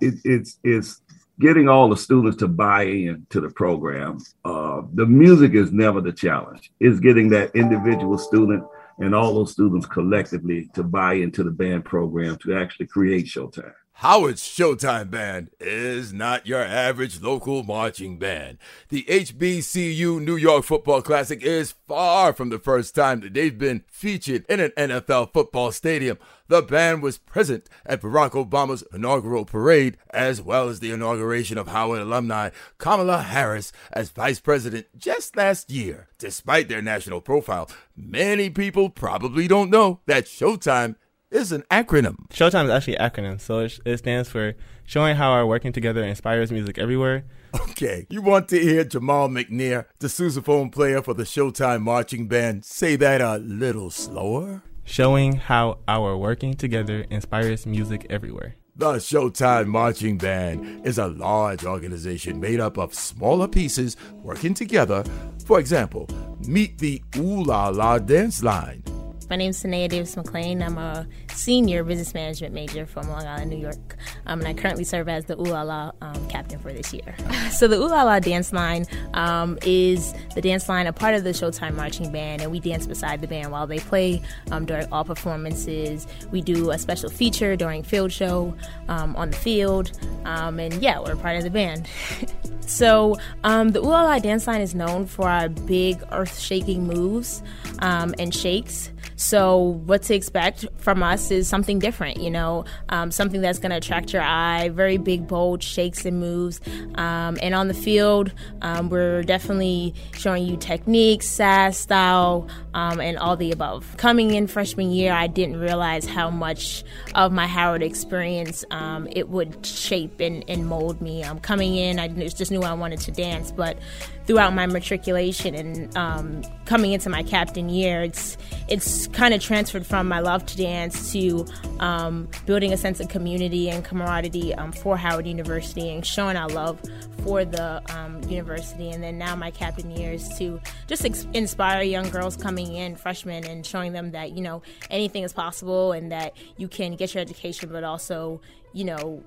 it, 0.00 0.14
it's 0.24 0.58
it's 0.62 1.02
getting 1.38 1.68
all 1.68 1.88
the 1.88 1.96
students 1.96 2.38
to 2.38 2.48
buy 2.48 2.84
in 2.84 3.26
to 3.30 3.40
the 3.40 3.50
program. 3.50 4.18
Uh, 4.44 4.82
the 4.94 5.06
music 5.06 5.52
is 5.52 5.72
never 5.72 6.00
the 6.00 6.12
challenge. 6.12 6.72
It's 6.80 7.00
getting 7.00 7.28
that 7.30 7.54
individual 7.54 8.18
student 8.18 8.64
and 8.98 9.14
all 9.14 9.34
those 9.34 9.52
students 9.52 9.86
collectively 9.86 10.70
to 10.74 10.82
buy 10.82 11.14
into 11.14 11.44
the 11.44 11.50
band 11.50 11.84
program 11.84 12.36
to 12.36 12.56
actually 12.56 12.86
create 12.86 13.26
Showtime. 13.26 13.72
Howard's 14.00 14.42
Showtime 14.42 15.10
Band 15.10 15.48
is 15.58 16.12
not 16.12 16.46
your 16.46 16.60
average 16.60 17.22
local 17.22 17.62
marching 17.62 18.18
band. 18.18 18.58
The 18.90 19.04
HBCU 19.04 20.22
New 20.22 20.36
York 20.36 20.66
Football 20.66 21.00
Classic 21.00 21.42
is 21.42 21.72
far 21.88 22.34
from 22.34 22.50
the 22.50 22.58
first 22.58 22.94
time 22.94 23.20
that 23.20 23.32
they've 23.32 23.58
been 23.58 23.84
featured 23.88 24.44
in 24.50 24.60
an 24.60 24.72
NFL 24.76 25.32
football 25.32 25.72
stadium. 25.72 26.18
The 26.48 26.60
band 26.60 27.02
was 27.02 27.16
present 27.16 27.70
at 27.86 28.02
Barack 28.02 28.32
Obama's 28.32 28.84
inaugural 28.92 29.46
parade, 29.46 29.96
as 30.10 30.42
well 30.42 30.68
as 30.68 30.80
the 30.80 30.90
inauguration 30.90 31.56
of 31.56 31.68
Howard 31.68 32.02
alumni 32.02 32.50
Kamala 32.76 33.22
Harris 33.22 33.72
as 33.92 34.10
vice 34.10 34.40
president 34.40 34.88
just 34.94 35.38
last 35.38 35.70
year. 35.70 36.08
Despite 36.18 36.68
their 36.68 36.82
national 36.82 37.22
profile, 37.22 37.70
many 37.96 38.50
people 38.50 38.90
probably 38.90 39.48
don't 39.48 39.70
know 39.70 40.00
that 40.04 40.26
Showtime 40.26 40.96
is 41.30 41.52
an 41.52 41.62
acronym. 41.70 42.28
Showtime 42.28 42.64
is 42.64 42.70
actually 42.70 42.96
an 42.96 43.10
acronym, 43.10 43.40
so 43.40 43.60
it, 43.60 43.78
it 43.84 43.98
stands 43.98 44.28
for 44.28 44.54
Showing 44.84 45.16
How 45.16 45.32
Our 45.32 45.46
Working 45.46 45.72
Together 45.72 46.04
Inspires 46.04 46.52
Music 46.52 46.78
Everywhere. 46.78 47.24
Okay, 47.70 48.06
you 48.10 48.22
want 48.22 48.48
to 48.50 48.58
hear 48.58 48.84
Jamaal 48.84 49.30
McNair, 49.30 49.86
the 49.98 50.08
sousaphone 50.08 50.70
player 50.70 51.02
for 51.02 51.14
the 51.14 51.22
Showtime 51.22 51.82
marching 51.82 52.28
band, 52.28 52.64
say 52.64 52.96
that 52.96 53.20
a 53.20 53.38
little 53.38 53.90
slower? 53.90 54.62
Showing 54.84 55.36
how 55.36 55.78
our 55.88 56.16
working 56.16 56.54
together 56.54 57.06
inspires 57.10 57.66
music 57.66 58.06
everywhere. 58.10 58.56
The 58.76 58.94
Showtime 58.94 59.68
Marching 59.68 60.18
Band 60.18 60.86
is 60.86 60.98
a 60.98 61.06
large 61.06 61.64
organization 61.64 62.38
made 62.38 62.60
up 62.60 62.76
of 62.76 62.92
smaller 62.92 63.48
pieces 63.48 63.96
working 64.22 64.52
together. 64.52 65.02
For 65.46 65.58
example, 65.58 66.06
meet 66.46 66.76
the 66.76 67.02
Ooh 67.16 67.42
La 67.42 67.68
La 67.68 67.98
Dance 67.98 68.42
Line 68.42 68.82
my 69.28 69.36
name 69.36 69.50
is 69.50 69.62
Sanaa 69.62 69.88
Davis 69.88 70.14
McClain. 70.14 70.64
I'm 70.64 70.78
a 70.78 71.06
senior 71.32 71.82
business 71.82 72.14
management 72.14 72.54
major 72.54 72.86
from 72.86 73.08
Long 73.08 73.26
Island, 73.26 73.50
New 73.50 73.58
York. 73.58 73.96
Um, 74.26 74.40
and 74.40 74.48
I 74.48 74.54
currently 74.54 74.84
serve 74.84 75.08
as 75.08 75.24
the 75.24 75.36
Ooh 75.38 75.44
La 75.44 75.90
um, 76.00 76.28
captain 76.28 76.58
for 76.60 76.72
this 76.72 76.92
year. 76.92 77.14
so 77.50 77.66
the 77.66 77.76
Ooh 77.76 77.88
La 77.88 78.20
dance 78.20 78.52
line 78.52 78.86
um, 79.14 79.58
is 79.62 80.14
the 80.34 80.40
dance 80.40 80.68
line, 80.68 80.86
a 80.86 80.92
part 80.92 81.14
of 81.14 81.24
the 81.24 81.30
Showtime 81.30 81.74
marching 81.74 82.12
band, 82.12 82.42
and 82.42 82.52
we 82.52 82.60
dance 82.60 82.86
beside 82.86 83.20
the 83.20 83.26
band 83.26 83.50
while 83.50 83.66
they 83.66 83.80
play 83.80 84.22
um, 84.52 84.64
during 84.64 84.86
all 84.92 85.04
performances. 85.04 86.06
We 86.30 86.40
do 86.40 86.70
a 86.70 86.78
special 86.78 87.10
feature 87.10 87.56
during 87.56 87.82
field 87.82 88.12
show 88.12 88.54
um, 88.88 89.16
on 89.16 89.30
the 89.30 89.36
field, 89.36 89.98
um, 90.24 90.60
and 90.60 90.74
yeah, 90.74 91.00
we're 91.00 91.16
part 91.16 91.36
of 91.36 91.42
the 91.42 91.50
band. 91.50 91.88
so 92.60 93.16
the 93.42 93.80
Ooh 93.80 93.88
La 93.88 94.18
dance 94.20 94.46
line 94.46 94.60
is 94.60 94.74
known 94.74 95.06
for 95.06 95.28
our 95.28 95.48
big 95.48 96.00
earth-shaking 96.12 96.86
moves 96.86 97.42
and 97.80 98.32
shakes. 98.32 98.92
So, 99.14 99.58
what 99.86 100.02
to 100.04 100.14
expect 100.14 100.66
from 100.78 101.02
us 101.02 101.30
is 101.30 101.48
something 101.48 101.78
different, 101.78 102.20
you 102.20 102.30
know, 102.30 102.64
um, 102.88 103.10
something 103.10 103.40
that's 103.40 103.58
going 103.58 103.70
to 103.70 103.76
attract 103.76 104.12
your 104.12 104.22
eye, 104.22 104.68
very 104.70 104.98
big, 104.98 105.26
bold 105.26 105.62
shakes 105.62 106.04
and 106.04 106.18
moves. 106.20 106.60
Um, 106.96 107.38
and 107.40 107.54
on 107.54 107.68
the 107.68 107.74
field, 107.74 108.32
um, 108.62 108.88
we're 108.88 109.22
definitely 109.22 109.94
showing 110.16 110.44
you 110.46 110.56
techniques, 110.56 111.26
sass, 111.26 111.78
style, 111.78 112.48
um, 112.74 113.00
and 113.00 113.18
all 113.18 113.36
the 113.36 113.52
above. 113.52 113.96
Coming 113.96 114.34
in 114.34 114.46
freshman 114.46 114.90
year, 114.90 115.12
I 115.12 115.26
didn't 115.26 115.60
realize 115.60 116.06
how 116.06 116.30
much 116.30 116.84
of 117.14 117.32
my 117.32 117.46
Howard 117.46 117.82
experience 117.82 118.64
um, 118.70 119.08
it 119.12 119.28
would 119.28 119.64
shape 119.64 120.20
and, 120.20 120.44
and 120.48 120.66
mold 120.66 121.00
me. 121.00 121.22
Um, 121.22 121.38
coming 121.40 121.76
in, 121.76 121.98
I 121.98 122.08
just 122.08 122.50
knew 122.50 122.62
I 122.62 122.72
wanted 122.72 123.00
to 123.00 123.12
dance, 123.12 123.50
but 123.50 123.78
throughout 124.26 124.52
my 124.54 124.66
matriculation 124.66 125.54
and 125.54 126.46
coming 126.66 126.92
into 126.92 127.08
my 127.08 127.22
captain 127.22 127.68
year, 127.68 128.02
it's 128.02 128.36
it's 128.68 128.95
kind 129.12 129.34
of 129.34 129.40
transferred 129.40 129.86
from 129.86 130.08
my 130.08 130.20
love 130.20 130.44
to 130.46 130.56
dance 130.56 131.12
to 131.12 131.46
um, 131.80 132.28
building 132.46 132.72
a 132.72 132.76
sense 132.76 133.00
of 133.00 133.08
community 133.08 133.68
and 133.70 133.84
camaraderie 133.84 134.54
um, 134.54 134.72
for 134.72 134.96
Howard 134.96 135.26
University 135.26 135.90
and 135.90 136.04
showing 136.04 136.36
our 136.36 136.48
love 136.48 136.80
for 137.22 137.44
the 137.44 137.82
um, 137.94 138.22
university. 138.28 138.90
And 138.90 139.02
then 139.02 139.18
now 139.18 139.34
my 139.36 139.50
captain 139.50 139.90
year 139.90 140.12
is 140.12 140.28
to 140.38 140.60
just 140.86 141.04
ex- 141.04 141.26
inspire 141.32 141.82
young 141.82 142.08
girls 142.10 142.36
coming 142.36 142.74
in, 142.74 142.96
freshmen, 142.96 143.44
and 143.44 143.64
showing 143.66 143.92
them 143.92 144.12
that 144.12 144.32
you 144.32 144.42
know 144.42 144.62
anything 144.90 145.22
is 145.24 145.32
possible 145.32 145.92
and 145.92 146.12
that 146.12 146.34
you 146.56 146.68
can 146.68 146.96
get 146.96 147.14
your 147.14 147.20
education, 147.20 147.70
but 147.70 147.84
also 147.84 148.40
you 148.72 148.84
know 148.84 149.22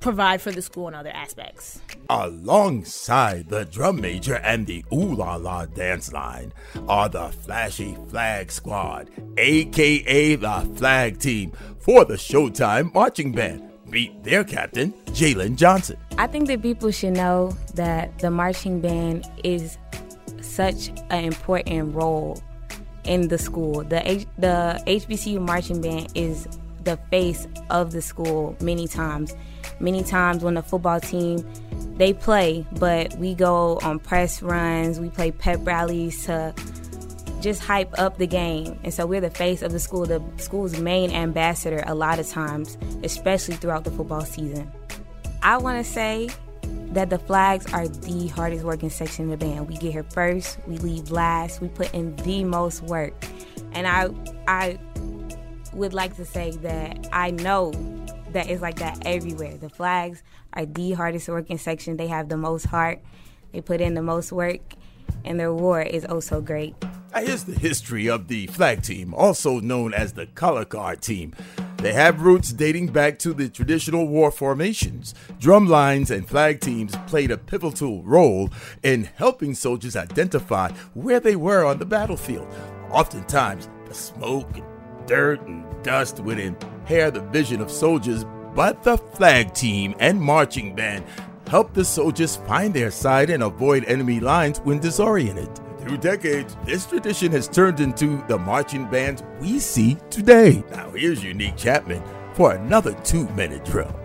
provide 0.00 0.40
for 0.40 0.50
the 0.50 0.62
school 0.62 0.88
in 0.88 0.94
other 0.94 1.10
aspects. 1.10 1.80
Alongside 2.08 3.48
the 3.48 3.64
drum 3.66 4.00
major 4.00 4.36
and 4.36 4.66
the 4.66 4.84
Ooh 4.92 5.14
La 5.14 5.36
La 5.36 5.66
dance 5.66 6.12
line 6.12 6.52
are 6.88 7.08
the 7.08 7.28
Flashy 7.28 7.96
Flag 8.08 8.50
Squad, 8.50 9.10
aka 9.38 10.34
the 10.36 10.70
Flag 10.76 11.18
Team, 11.18 11.52
for 11.78 12.04
the 12.04 12.14
Showtime 12.14 12.92
Marching 12.94 13.32
Band. 13.32 13.66
Meet 13.86 14.22
their 14.22 14.44
captain, 14.44 14.92
Jalen 15.06 15.56
Johnson. 15.56 15.96
I 16.16 16.28
think 16.28 16.46
that 16.46 16.62
people 16.62 16.92
should 16.92 17.14
know 17.14 17.56
that 17.74 18.18
the 18.20 18.30
marching 18.30 18.80
band 18.80 19.28
is 19.42 19.78
such 20.40 20.90
an 21.10 21.24
important 21.24 21.94
role 21.94 22.40
in 23.04 23.28
the 23.28 23.38
school. 23.38 23.82
The 23.82 24.08
H- 24.08 24.26
the 24.38 24.80
HBCU 24.86 25.40
marching 25.40 25.80
band 25.80 26.12
is 26.14 26.46
the 26.84 26.98
face 27.10 27.46
of 27.68 27.90
the 27.92 28.00
school 28.00 28.56
many 28.60 28.86
times 28.86 29.34
many 29.80 30.02
times 30.02 30.42
when 30.42 30.54
the 30.54 30.62
football 30.62 31.00
team 31.00 31.46
they 31.96 32.12
play, 32.14 32.66
but 32.78 33.14
we 33.16 33.34
go 33.34 33.78
on 33.82 33.98
press 33.98 34.42
runs, 34.42 34.98
we 34.98 35.10
play 35.10 35.32
pep 35.32 35.60
rallies 35.64 36.24
to 36.24 36.54
just 37.40 37.62
hype 37.62 37.98
up 37.98 38.18
the 38.18 38.26
game. 38.26 38.78
And 38.84 38.92
so 38.92 39.06
we're 39.06 39.20
the 39.20 39.30
face 39.30 39.62
of 39.62 39.72
the 39.72 39.80
school, 39.80 40.06
the 40.06 40.22
school's 40.38 40.78
main 40.78 41.10
ambassador 41.10 41.82
a 41.86 41.94
lot 41.94 42.18
of 42.18 42.28
times, 42.28 42.78
especially 43.02 43.56
throughout 43.56 43.84
the 43.84 43.90
football 43.90 44.22
season. 44.22 44.70
I 45.42 45.56
want 45.58 45.84
to 45.84 45.90
say 45.90 46.28
that 46.92 47.10
the 47.10 47.18
flags 47.18 47.72
are 47.72 47.88
the 47.88 48.28
hardest 48.28 48.64
working 48.64 48.90
section 48.90 49.30
of 49.30 49.38
the 49.38 49.46
band. 49.46 49.68
We 49.68 49.76
get 49.76 49.92
here 49.92 50.04
first, 50.04 50.58
we 50.66 50.78
leave 50.78 51.10
last, 51.10 51.60
we 51.60 51.68
put 51.68 51.92
in 51.94 52.16
the 52.16 52.44
most 52.44 52.82
work. 52.82 53.14
And 53.72 53.86
I 53.86 54.10
I 54.48 54.78
would 55.72 55.94
like 55.94 56.16
to 56.16 56.24
say 56.24 56.50
that 56.62 57.08
I 57.12 57.30
know 57.30 57.72
that 58.32 58.48
is 58.48 58.60
like 58.60 58.78
that 58.78 59.02
everywhere. 59.04 59.56
The 59.56 59.68
flags 59.68 60.22
are 60.52 60.66
the 60.66 60.92
hardest 60.92 61.28
working 61.28 61.58
section. 61.58 61.96
They 61.96 62.08
have 62.08 62.28
the 62.28 62.36
most 62.36 62.66
heart. 62.66 63.00
They 63.52 63.60
put 63.60 63.80
in 63.80 63.94
the 63.94 64.02
most 64.02 64.32
work, 64.32 64.60
and 65.24 65.38
their 65.38 65.52
war 65.52 65.82
is 65.82 66.06
oh 66.08 66.14
also 66.16 66.40
great. 66.40 66.74
Here's 67.14 67.44
the 67.44 67.58
history 67.58 68.08
of 68.08 68.28
the 68.28 68.46
flag 68.46 68.82
team, 68.82 69.12
also 69.14 69.58
known 69.58 69.92
as 69.92 70.12
the 70.12 70.26
color 70.26 70.64
guard 70.64 71.02
team. 71.02 71.34
They 71.78 71.92
have 71.92 72.22
roots 72.22 72.52
dating 72.52 72.88
back 72.88 73.18
to 73.20 73.32
the 73.32 73.48
traditional 73.48 74.06
war 74.06 74.30
formations. 74.30 75.14
Drum 75.38 75.66
lines 75.66 76.10
and 76.10 76.28
flag 76.28 76.60
teams 76.60 76.94
played 77.06 77.30
a 77.30 77.38
pivotal 77.38 78.02
role 78.02 78.50
in 78.82 79.04
helping 79.16 79.54
soldiers 79.54 79.96
identify 79.96 80.70
where 80.94 81.20
they 81.20 81.36
were 81.36 81.64
on 81.64 81.78
the 81.78 81.86
battlefield. 81.86 82.46
Oftentimes, 82.90 83.68
the 83.86 83.94
smoke 83.94 84.56
and 84.56 84.69
dirt 85.10 85.40
and 85.40 85.64
dust 85.82 86.20
would 86.20 86.38
impair 86.38 87.10
the 87.10 87.20
vision 87.20 87.60
of 87.60 87.68
soldiers, 87.68 88.24
but 88.54 88.80
the 88.84 88.96
flag 88.96 89.52
team 89.52 89.92
and 89.98 90.22
marching 90.22 90.72
band 90.72 91.04
helped 91.48 91.74
the 91.74 91.84
soldiers 91.84 92.36
find 92.46 92.72
their 92.72 92.92
side 92.92 93.28
and 93.28 93.42
avoid 93.42 93.84
enemy 93.86 94.20
lines 94.20 94.60
when 94.60 94.78
disoriented. 94.78 95.50
Through 95.80 95.96
decades, 95.96 96.56
this 96.64 96.86
tradition 96.86 97.32
has 97.32 97.48
turned 97.48 97.80
into 97.80 98.22
the 98.28 98.38
marching 98.38 98.88
bands 98.88 99.24
we 99.40 99.58
see 99.58 99.96
today. 100.10 100.62
Now, 100.70 100.90
here's 100.90 101.24
Unique 101.24 101.56
Chapman 101.56 102.04
for 102.34 102.52
another 102.52 102.92
two 103.02 103.28
minute 103.30 103.64
drill. 103.64 103.99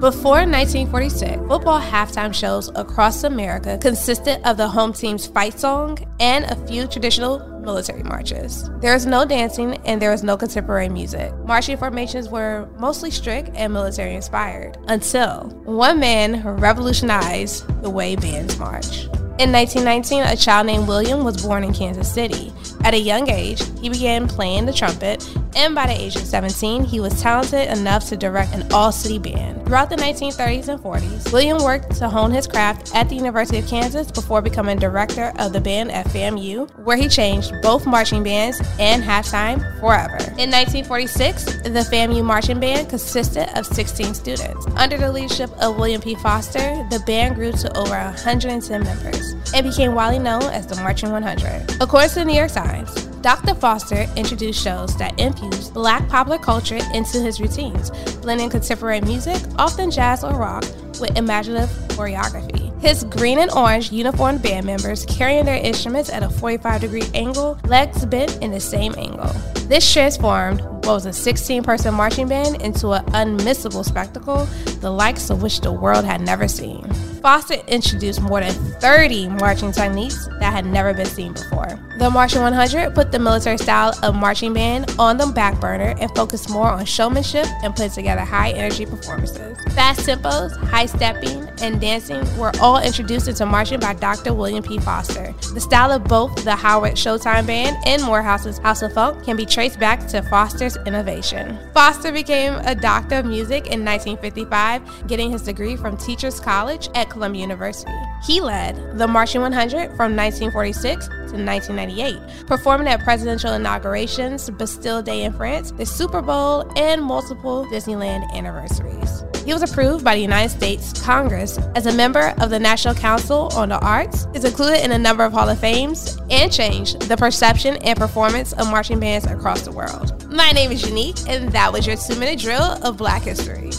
Before 0.00 0.46
1946, 0.46 1.38
football 1.48 1.80
halftime 1.80 2.32
shows 2.32 2.70
across 2.76 3.24
America 3.24 3.76
consisted 3.82 4.40
of 4.48 4.56
the 4.56 4.68
home 4.68 4.92
team's 4.92 5.26
fight 5.26 5.58
song 5.58 5.98
and 6.20 6.44
a 6.44 6.66
few 6.68 6.86
traditional 6.86 7.40
military 7.58 8.04
marches. 8.04 8.70
There 8.78 8.94
was 8.94 9.06
no 9.06 9.24
dancing 9.24 9.74
and 9.84 10.00
there 10.00 10.12
was 10.12 10.22
no 10.22 10.36
contemporary 10.36 10.88
music. 10.88 11.34
Marching 11.38 11.76
formations 11.76 12.28
were 12.28 12.68
mostly 12.78 13.10
strict 13.10 13.50
and 13.56 13.72
military 13.72 14.14
inspired 14.14 14.78
until 14.86 15.48
one 15.64 15.98
man 15.98 16.44
revolutionized 16.44 17.66
the 17.82 17.90
way 17.90 18.14
bands 18.14 18.56
march. 18.56 19.06
In 19.40 19.52
1919, 19.52 20.22
a 20.22 20.36
child 20.36 20.68
named 20.68 20.86
William 20.86 21.24
was 21.24 21.42
born 21.44 21.64
in 21.64 21.74
Kansas 21.74 22.12
City. 22.12 22.52
At 22.84 22.94
a 22.94 22.98
young 22.98 23.28
age, 23.28 23.62
he 23.80 23.88
began 23.88 24.28
playing 24.28 24.66
the 24.66 24.72
trumpet, 24.72 25.28
and 25.56 25.74
by 25.74 25.86
the 25.86 25.92
age 25.92 26.16
of 26.16 26.22
17, 26.22 26.84
he 26.84 27.00
was 27.00 27.20
talented 27.20 27.68
enough 27.68 28.08
to 28.08 28.16
direct 28.16 28.54
an 28.54 28.70
all 28.72 28.92
city 28.92 29.18
band. 29.18 29.66
Throughout 29.66 29.90
the 29.90 29.96
1930s 29.96 30.68
and 30.68 30.80
40s, 30.80 31.32
William 31.32 31.62
worked 31.62 31.96
to 31.96 32.08
hone 32.08 32.30
his 32.30 32.46
craft 32.46 32.94
at 32.94 33.08
the 33.08 33.14
University 33.14 33.58
of 33.58 33.66
Kansas 33.66 34.10
before 34.10 34.40
becoming 34.40 34.78
director 34.78 35.32
of 35.38 35.52
the 35.52 35.60
band 35.60 35.92
at 35.92 36.06
FAMU, 36.06 36.70
where 36.84 36.96
he 36.96 37.08
changed 37.08 37.52
both 37.62 37.86
marching 37.86 38.22
bands 38.22 38.60
and 38.78 39.02
halftime 39.02 39.58
forever. 39.80 40.16
In 40.38 40.50
1946, 40.50 41.44
the 41.62 41.86
FAMU 41.90 42.24
marching 42.24 42.60
band 42.60 42.88
consisted 42.88 43.48
of 43.58 43.66
16 43.66 44.14
students. 44.14 44.66
Under 44.76 44.96
the 44.96 45.12
leadership 45.12 45.50
of 45.60 45.76
William 45.76 46.00
P. 46.00 46.14
Foster, 46.16 46.86
the 46.90 47.00
band 47.06 47.34
grew 47.34 47.52
to 47.52 47.76
over 47.76 47.90
110 47.90 48.82
members 48.82 49.34
and 49.54 49.66
became 49.66 49.94
widely 49.94 50.18
known 50.18 50.42
as 50.44 50.66
the 50.66 50.76
Marching 50.76 51.10
100. 51.10 51.80
According 51.80 52.10
to 52.10 52.14
the 52.16 52.24
New 52.24 52.34
York 52.34 52.52
Times, 52.52 53.07
Dr. 53.20 53.54
Foster 53.54 54.06
introduced 54.16 54.62
shows 54.62 54.96
that 54.96 55.18
infused 55.18 55.74
black 55.74 56.08
popular 56.08 56.38
culture 56.38 56.78
into 56.94 57.20
his 57.20 57.40
routines, 57.40 57.90
blending 58.22 58.48
contemporary 58.48 59.00
music, 59.00 59.42
often 59.58 59.90
jazz 59.90 60.22
or 60.22 60.34
rock, 60.34 60.64
with 61.00 61.16
imaginative 61.16 61.68
choreography. 61.88 62.68
His 62.80 63.02
green 63.04 63.40
and 63.40 63.50
orange 63.50 63.90
uniformed 63.90 64.40
band 64.40 64.66
members 64.66 65.04
carrying 65.06 65.44
their 65.44 65.60
instruments 65.60 66.10
at 66.10 66.22
a 66.22 66.30
45 66.30 66.80
degree 66.80 67.02
angle, 67.12 67.58
legs 67.64 68.06
bent 68.06 68.38
in 68.40 68.52
the 68.52 68.60
same 68.60 68.94
angle. 68.96 69.32
This 69.66 69.92
transformed 69.92 70.60
what 70.60 70.94
was 70.94 71.06
a 71.06 71.12
16 71.12 71.64
person 71.64 71.94
marching 71.94 72.28
band 72.28 72.62
into 72.62 72.92
an 72.92 73.04
unmissable 73.06 73.84
spectacle, 73.84 74.44
the 74.80 74.90
likes 74.90 75.28
of 75.28 75.42
which 75.42 75.60
the 75.60 75.72
world 75.72 76.04
had 76.04 76.20
never 76.20 76.46
seen. 76.46 76.88
Foster 77.20 77.56
introduced 77.66 78.22
more 78.22 78.40
than 78.40 78.54
30 78.80 79.28
marching 79.28 79.72
techniques 79.72 80.28
that 80.38 80.52
had 80.52 80.64
never 80.64 80.94
been 80.94 81.06
seen 81.06 81.32
before. 81.32 81.78
The 81.98 82.08
Marching 82.08 82.42
100 82.42 82.94
put 82.94 83.10
the 83.10 83.18
military 83.18 83.58
style 83.58 83.92
of 84.04 84.14
marching 84.14 84.52
band 84.52 84.94
on 85.00 85.16
the 85.16 85.26
back 85.26 85.58
burner 85.58 85.96
and 85.98 86.08
focused 86.14 86.48
more 86.48 86.70
on 86.70 86.84
showmanship 86.84 87.44
and 87.64 87.74
put 87.74 87.90
together 87.90 88.20
high 88.20 88.52
energy 88.52 88.86
performances. 88.86 89.58
Fast 89.74 90.06
tempos, 90.06 90.56
high 90.68 90.86
stepping, 90.86 91.48
and 91.60 91.80
dancing 91.80 92.20
were 92.38 92.52
all 92.60 92.80
introduced 92.80 93.26
into 93.26 93.44
marching 93.44 93.80
by 93.80 93.94
Dr. 93.94 94.32
William 94.32 94.62
P. 94.62 94.78
Foster. 94.78 95.34
The 95.54 95.60
style 95.60 95.90
of 95.90 96.04
both 96.04 96.44
the 96.44 96.54
Howard 96.54 96.92
Showtime 96.92 97.48
Band 97.48 97.76
and 97.84 98.00
Morehouse's 98.02 98.58
House 98.58 98.82
of 98.82 98.92
Funk 98.92 99.24
can 99.24 99.36
be 99.36 99.44
traced 99.44 99.80
back 99.80 100.06
to 100.06 100.22
Foster's 100.22 100.76
innovation. 100.86 101.58
Foster 101.74 102.12
became 102.12 102.54
a 102.64 102.76
doctor 102.76 103.16
of 103.16 103.26
music 103.26 103.66
in 103.66 103.84
1955, 103.84 105.08
getting 105.08 105.32
his 105.32 105.42
degree 105.42 105.74
from 105.74 105.96
Teachers 105.96 106.38
College 106.38 106.90
at 106.94 107.10
Columbia 107.10 107.42
University. 107.42 107.90
He 108.22 108.40
led 108.40 108.98
the 108.98 109.06
Marching 109.06 109.40
100 109.40 109.88
from 109.96 110.16
1946 110.16 111.06
to 111.08 111.14
1998, 111.14 112.46
performing 112.46 112.88
at 112.88 113.00
presidential 113.00 113.52
inaugurations, 113.52 114.50
Bastille 114.50 115.02
Day 115.02 115.24
in 115.24 115.32
France, 115.32 115.70
the 115.72 115.86
Super 115.86 116.20
Bowl, 116.20 116.70
and 116.76 117.02
multiple 117.02 117.66
Disneyland 117.66 118.30
anniversaries. 118.32 119.24
He 119.44 119.52
was 119.54 119.62
approved 119.62 120.04
by 120.04 120.14
the 120.14 120.20
United 120.20 120.50
States 120.50 120.92
Congress 121.02 121.58
as 121.74 121.86
a 121.86 121.92
member 121.94 122.34
of 122.38 122.50
the 122.50 122.58
National 122.58 122.94
Council 122.94 123.48
on 123.54 123.70
the 123.70 123.78
Arts, 123.78 124.26
is 124.34 124.44
included 124.44 124.84
in 124.84 124.92
a 124.92 124.98
number 124.98 125.24
of 125.24 125.32
Hall 125.32 125.48
of 125.48 125.58
Fames, 125.58 126.18
and 126.28 126.52
changed 126.52 127.00
the 127.02 127.16
perception 127.16 127.76
and 127.76 127.98
performance 127.98 128.52
of 128.54 128.70
marching 128.70 129.00
bands 129.00 129.26
across 129.26 129.62
the 129.62 129.72
world. 129.72 130.28
My 130.30 130.50
name 130.50 130.70
is 130.70 130.86
Unique, 130.86 131.16
and 131.28 131.50
that 131.52 131.72
was 131.72 131.86
your 131.86 131.96
two 131.96 132.16
minute 132.16 132.40
drill 132.40 132.62
of 132.62 132.98
Black 132.98 133.22
History. 133.22 133.70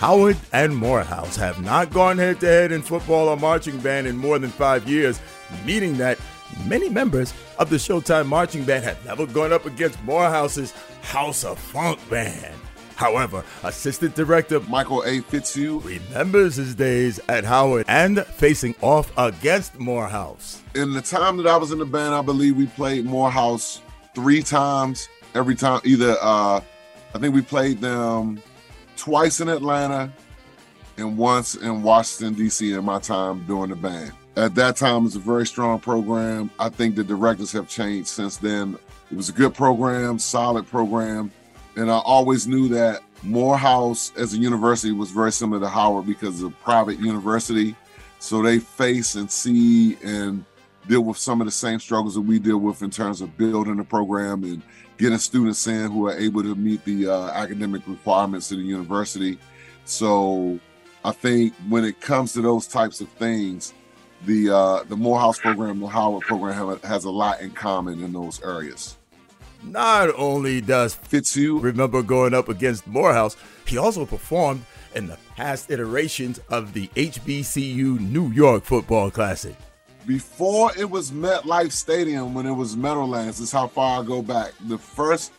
Howard 0.00 0.38
and 0.54 0.74
Morehouse 0.74 1.36
have 1.36 1.62
not 1.62 1.90
gone 1.90 2.16
head 2.16 2.40
to 2.40 2.46
head 2.46 2.72
in 2.72 2.80
football 2.80 3.28
or 3.28 3.36
marching 3.36 3.78
band 3.80 4.06
in 4.06 4.16
more 4.16 4.38
than 4.38 4.48
five 4.48 4.88
years, 4.88 5.20
meaning 5.66 5.98
that 5.98 6.18
many 6.64 6.88
members 6.88 7.34
of 7.58 7.68
the 7.68 7.76
Showtime 7.76 8.26
Marching 8.26 8.64
Band 8.64 8.82
have 8.84 9.04
never 9.04 9.26
gone 9.26 9.52
up 9.52 9.66
against 9.66 10.02
Morehouse's 10.06 10.72
House 11.02 11.44
of 11.44 11.58
Funk 11.58 11.98
Band. 12.08 12.54
However, 12.96 13.44
Assistant 13.62 14.14
Director 14.14 14.60
Michael 14.60 15.04
A. 15.04 15.20
Fitzhugh 15.20 15.80
remembers 15.80 16.56
his 16.56 16.74
days 16.74 17.20
at 17.28 17.44
Howard 17.44 17.84
and 17.86 18.24
facing 18.24 18.74
off 18.80 19.12
against 19.18 19.78
Morehouse. 19.78 20.62
In 20.74 20.94
the 20.94 21.02
time 21.02 21.36
that 21.36 21.46
I 21.46 21.58
was 21.58 21.72
in 21.72 21.78
the 21.78 21.84
band, 21.84 22.14
I 22.14 22.22
believe 22.22 22.56
we 22.56 22.68
played 22.68 23.04
Morehouse 23.04 23.82
three 24.14 24.42
times. 24.42 25.10
Every 25.34 25.56
time, 25.56 25.82
either 25.84 26.16
uh, 26.22 26.62
I 27.14 27.18
think 27.18 27.34
we 27.34 27.42
played 27.42 27.82
them 27.82 28.40
twice 29.00 29.40
in 29.40 29.48
Atlanta 29.48 30.12
and 30.96 31.16
once 31.16 31.54
in 31.54 31.82
Washington 31.82 32.34
D.C. 32.34 32.72
in 32.72 32.84
my 32.84 32.98
time 32.98 33.44
doing 33.46 33.70
the 33.70 33.76
band. 33.76 34.12
At 34.36 34.54
that 34.54 34.76
time, 34.76 35.02
it 35.02 35.04
was 35.04 35.16
a 35.16 35.20
very 35.20 35.46
strong 35.46 35.80
program. 35.80 36.50
I 36.58 36.68
think 36.68 36.94
the 36.94 37.04
directors 37.04 37.52
have 37.52 37.68
changed 37.68 38.08
since 38.08 38.36
then. 38.36 38.78
It 39.10 39.16
was 39.16 39.28
a 39.28 39.32
good 39.32 39.54
program, 39.54 40.18
solid 40.18 40.66
program 40.66 41.32
and 41.76 41.90
I 41.90 41.98
always 41.98 42.46
knew 42.46 42.68
that 42.68 43.02
Morehouse 43.22 44.12
as 44.16 44.34
a 44.34 44.38
university 44.38 44.92
was 44.92 45.10
very 45.10 45.32
similar 45.32 45.60
to 45.60 45.68
Howard 45.68 46.06
because 46.06 46.42
of 46.42 46.58
private 46.60 46.98
university. 46.98 47.76
So 48.18 48.42
they 48.42 48.58
face 48.58 49.14
and 49.14 49.30
see 49.30 49.96
and 50.04 50.44
deal 50.88 51.02
with 51.02 51.16
some 51.16 51.40
of 51.40 51.46
the 51.46 51.52
same 51.52 51.78
struggles 51.78 52.14
that 52.14 52.22
we 52.22 52.38
deal 52.38 52.58
with 52.58 52.82
in 52.82 52.90
terms 52.90 53.20
of 53.20 53.36
building 53.36 53.76
the 53.76 53.84
program 53.84 54.44
and 54.44 54.62
getting 55.00 55.18
students 55.18 55.66
in 55.66 55.90
who 55.90 56.08
are 56.08 56.16
able 56.16 56.42
to 56.42 56.54
meet 56.54 56.84
the 56.84 57.08
uh, 57.08 57.30
academic 57.30 57.82
requirements 57.86 58.52
of 58.52 58.58
the 58.58 58.64
university. 58.64 59.38
So 59.86 60.60
I 61.04 61.12
think 61.12 61.54
when 61.68 61.84
it 61.84 62.00
comes 62.00 62.34
to 62.34 62.42
those 62.42 62.66
types 62.66 63.00
of 63.00 63.08
things, 63.08 63.72
the 64.26 64.50
uh, 64.50 64.84
the 64.84 64.96
Morehouse 64.96 65.38
program, 65.38 65.80
the 65.80 65.86
Howard 65.86 66.22
program 66.24 66.54
have, 66.54 66.84
has 66.84 67.04
a 67.04 67.10
lot 67.10 67.40
in 67.40 67.50
common 67.52 68.04
in 68.04 68.12
those 68.12 68.42
areas. 68.42 68.98
Not 69.62 70.10
only 70.16 70.60
does 70.60 70.94
Fitzhugh 70.94 71.58
remember 71.60 72.02
going 72.02 72.34
up 72.34 72.50
against 72.50 72.86
Morehouse, 72.86 73.36
he 73.66 73.78
also 73.78 74.04
performed 74.04 74.64
in 74.94 75.06
the 75.06 75.18
past 75.36 75.70
iterations 75.70 76.40
of 76.50 76.74
the 76.74 76.88
HBCU 76.88 78.00
New 78.00 78.30
York 78.32 78.64
Football 78.64 79.10
Classic. 79.10 79.56
Before 80.06 80.72
it 80.78 80.88
was 80.88 81.10
MetLife 81.10 81.72
Stadium, 81.72 82.34
when 82.34 82.46
it 82.46 82.52
was 82.52 82.76
Meadowlands, 82.76 83.38
is 83.40 83.52
how 83.52 83.66
far 83.66 84.02
I 84.02 84.06
go 84.06 84.22
back. 84.22 84.52
The 84.66 84.78
first, 84.78 85.32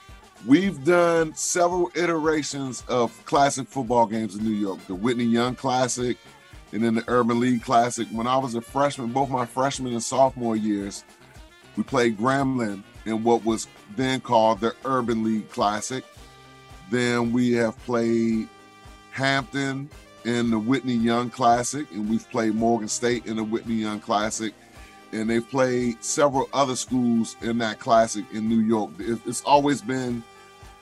we've 0.46 0.84
done 0.84 1.34
several 1.34 1.92
iterations 1.96 2.84
of 2.88 3.26
classic 3.26 3.68
football 3.68 4.06
games 4.06 4.36
in 4.36 4.44
New 4.44 4.52
York. 4.52 4.80
The 4.88 4.96
Whitney 4.96 5.26
Young 5.26 5.56
Classic, 5.56 6.18
and 6.72 6.84
then 6.84 6.96
the 6.96 7.04
Urban 7.08 7.40
League 7.40 7.64
Classic. 7.64 8.08
When 8.12 8.28
I 8.28 8.38
was 8.38 8.56
a 8.56 8.62
freshman, 8.62 9.12
both 9.12 9.30
my 9.30 9.46
freshman 9.46 9.94
and 9.94 10.04
sophomore 10.04 10.56
years, 10.56 11.04
we 11.76 11.84
played 11.84 12.18
Grambling 12.18 12.84
in 13.06 13.24
what 13.24 13.44
was 13.44 13.68
then 13.96 14.22
called 14.22 14.60
the 14.60 14.76
Urban 14.86 15.24
League 15.24 15.50
Classic. 15.50 16.04
Then 16.92 17.32
we 17.32 17.54
have 17.54 17.78
played 17.80 18.48
Hampton 19.12 19.90
in 20.26 20.50
the 20.50 20.60
Whitney 20.60 20.94
Young 20.94 21.30
Classic, 21.30 21.90
and 21.92 22.10
we've 22.10 22.30
played 22.30 22.56
Morgan 22.56 22.88
State 22.88 23.26
in 23.26 23.36
the 23.36 23.44
Whitney 23.44 23.76
Young 23.76 24.00
Classic. 24.00 24.54
And 25.14 25.30
they've 25.30 25.48
played 25.48 26.02
several 26.02 26.48
other 26.54 26.76
schools 26.76 27.36
in 27.42 27.58
that 27.58 27.80
classic 27.80 28.24
in 28.32 28.48
New 28.48 28.62
York. 28.62 28.92
It's 28.98 29.42
always 29.44 29.82
been 29.82 30.24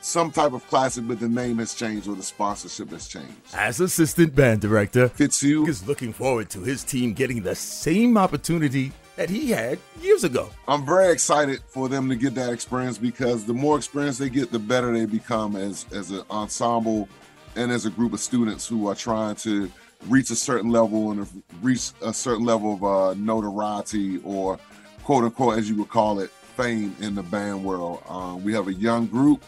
some 0.01 0.31
type 0.31 0.53
of 0.53 0.65
classic, 0.67 1.07
but 1.07 1.19
the 1.19 1.27
name 1.27 1.57
has 1.57 1.73
changed 1.73 2.07
or 2.07 2.15
the 2.15 2.23
sponsorship 2.23 2.91
has 2.91 3.07
changed. 3.07 3.33
As 3.53 3.79
assistant 3.79 4.35
band 4.35 4.61
director, 4.61 5.09
Fitzhugh 5.09 5.67
is 5.67 5.87
looking 5.87 6.13
forward 6.13 6.49
to 6.51 6.61
his 6.61 6.83
team 6.83 7.13
getting 7.13 7.41
the 7.41 7.55
same 7.55 8.17
opportunity 8.17 8.91
that 9.15 9.29
he 9.29 9.51
had 9.51 9.79
years 10.01 10.23
ago. 10.23 10.49
I'm 10.67 10.85
very 10.85 11.11
excited 11.11 11.61
for 11.67 11.89
them 11.89 12.07
to 12.09 12.15
get 12.15 12.35
that 12.35 12.53
experience 12.53 12.97
because 12.97 13.43
the 13.45 13.53
more 13.53 13.77
experience 13.77 14.17
they 14.17 14.29
get, 14.29 14.51
the 14.51 14.59
better 14.59 14.93
they 14.93 15.05
become 15.05 15.55
as 15.55 15.85
as 15.91 16.11
an 16.11 16.23
ensemble 16.31 17.09
and 17.55 17.71
as 17.71 17.85
a 17.85 17.89
group 17.89 18.13
of 18.13 18.19
students 18.19 18.67
who 18.67 18.87
are 18.87 18.95
trying 18.95 19.35
to 19.35 19.71
reach 20.07 20.29
a 20.29 20.35
certain 20.35 20.69
level 20.69 21.11
and 21.11 21.27
reach 21.61 21.91
a 22.03 22.13
certain 22.13 22.45
level 22.45 22.73
of 22.73 22.83
uh, 22.83 23.13
notoriety 23.15 24.19
or 24.23 24.59
quote 25.03 25.23
unquote, 25.23 25.57
as 25.57 25.69
you 25.69 25.75
would 25.77 25.89
call 25.89 26.19
it, 26.19 26.29
fame 26.29 26.95
in 26.99 27.15
the 27.15 27.23
band 27.23 27.63
world. 27.63 28.03
Um, 28.07 28.43
we 28.43 28.53
have 28.53 28.67
a 28.67 28.73
young 28.73 29.07
group. 29.07 29.43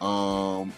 Um, 0.00 0.72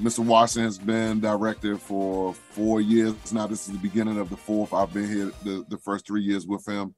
Mr. 0.00 0.18
Washington 0.18 0.64
has 0.64 0.78
been 0.78 1.20
director 1.20 1.78
for 1.78 2.34
four 2.34 2.80
years 2.80 3.32
now. 3.32 3.46
This 3.46 3.66
is 3.66 3.72
the 3.72 3.78
beginning 3.78 4.18
of 4.18 4.28
the 4.28 4.36
fourth. 4.36 4.74
I've 4.74 4.92
been 4.92 5.08
here 5.08 5.32
the, 5.42 5.64
the 5.68 5.78
first 5.78 6.06
three 6.06 6.22
years 6.22 6.46
with 6.46 6.66
him 6.66 6.94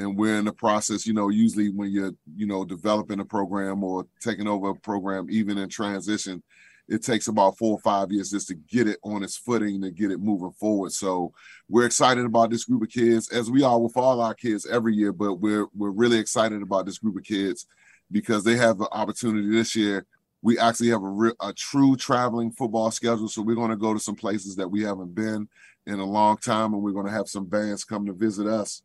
and 0.00 0.16
we're 0.16 0.38
in 0.38 0.46
the 0.46 0.52
process 0.52 1.06
you 1.06 1.12
know 1.12 1.28
usually 1.28 1.68
when 1.68 1.90
you're 1.90 2.12
you 2.34 2.46
know 2.46 2.64
developing 2.64 3.20
a 3.20 3.24
program 3.24 3.84
or 3.84 4.06
taking 4.20 4.48
over 4.48 4.70
a 4.70 4.74
program 4.74 5.26
even 5.30 5.58
in 5.58 5.68
transition 5.68 6.42
it 6.90 7.02
takes 7.02 7.28
about 7.28 7.56
four 7.56 7.72
or 7.72 7.80
five 7.80 8.10
years 8.12 8.30
just 8.30 8.48
to 8.48 8.54
get 8.54 8.88
it 8.88 8.98
on 9.02 9.22
its 9.22 9.36
footing 9.36 9.80
to 9.80 9.90
get 9.90 10.10
it 10.10 10.20
moving 10.20 10.52
forward 10.52 10.92
so 10.92 11.32
we're 11.68 11.86
excited 11.86 12.24
about 12.24 12.50
this 12.50 12.64
group 12.64 12.82
of 12.82 12.88
kids 12.88 13.30
as 13.30 13.50
we 13.50 13.62
are 13.62 13.80
with 13.80 13.96
all 13.96 14.20
our 14.20 14.34
kids 14.34 14.66
every 14.66 14.94
year 14.94 15.12
but 15.12 15.34
we're 15.34 15.66
we're 15.74 15.90
really 15.90 16.18
excited 16.18 16.62
about 16.62 16.84
this 16.84 16.98
group 16.98 17.16
of 17.16 17.24
kids 17.24 17.66
because 18.12 18.44
they 18.44 18.56
have 18.56 18.76
the 18.78 18.88
opportunity 18.92 19.48
this 19.48 19.74
year 19.74 20.04
we 20.42 20.58
actually 20.58 20.88
have 20.88 21.02
a, 21.02 21.08
re- 21.08 21.32
a 21.40 21.52
true 21.52 21.96
traveling 21.96 22.50
football 22.50 22.90
schedule 22.90 23.28
so 23.28 23.40
we're 23.40 23.54
going 23.54 23.70
to 23.70 23.76
go 23.76 23.94
to 23.94 24.00
some 24.00 24.16
places 24.16 24.56
that 24.56 24.68
we 24.68 24.82
haven't 24.82 25.14
been 25.14 25.48
in 25.86 25.98
a 25.98 26.04
long 26.04 26.36
time 26.36 26.74
and 26.74 26.82
we're 26.82 26.92
going 26.92 27.06
to 27.06 27.12
have 27.12 27.28
some 27.28 27.46
bands 27.46 27.84
come 27.84 28.04
to 28.06 28.12
visit 28.12 28.46
us 28.46 28.82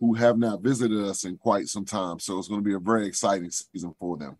who 0.00 0.14
have 0.14 0.38
not 0.38 0.62
visited 0.62 1.02
us 1.04 1.24
in 1.24 1.36
quite 1.36 1.66
some 1.68 1.84
time. 1.84 2.18
So 2.18 2.38
it's 2.38 2.48
going 2.48 2.60
to 2.60 2.68
be 2.68 2.74
a 2.74 2.78
very 2.78 3.06
exciting 3.06 3.50
season 3.50 3.94
for 3.98 4.16
them. 4.16 4.36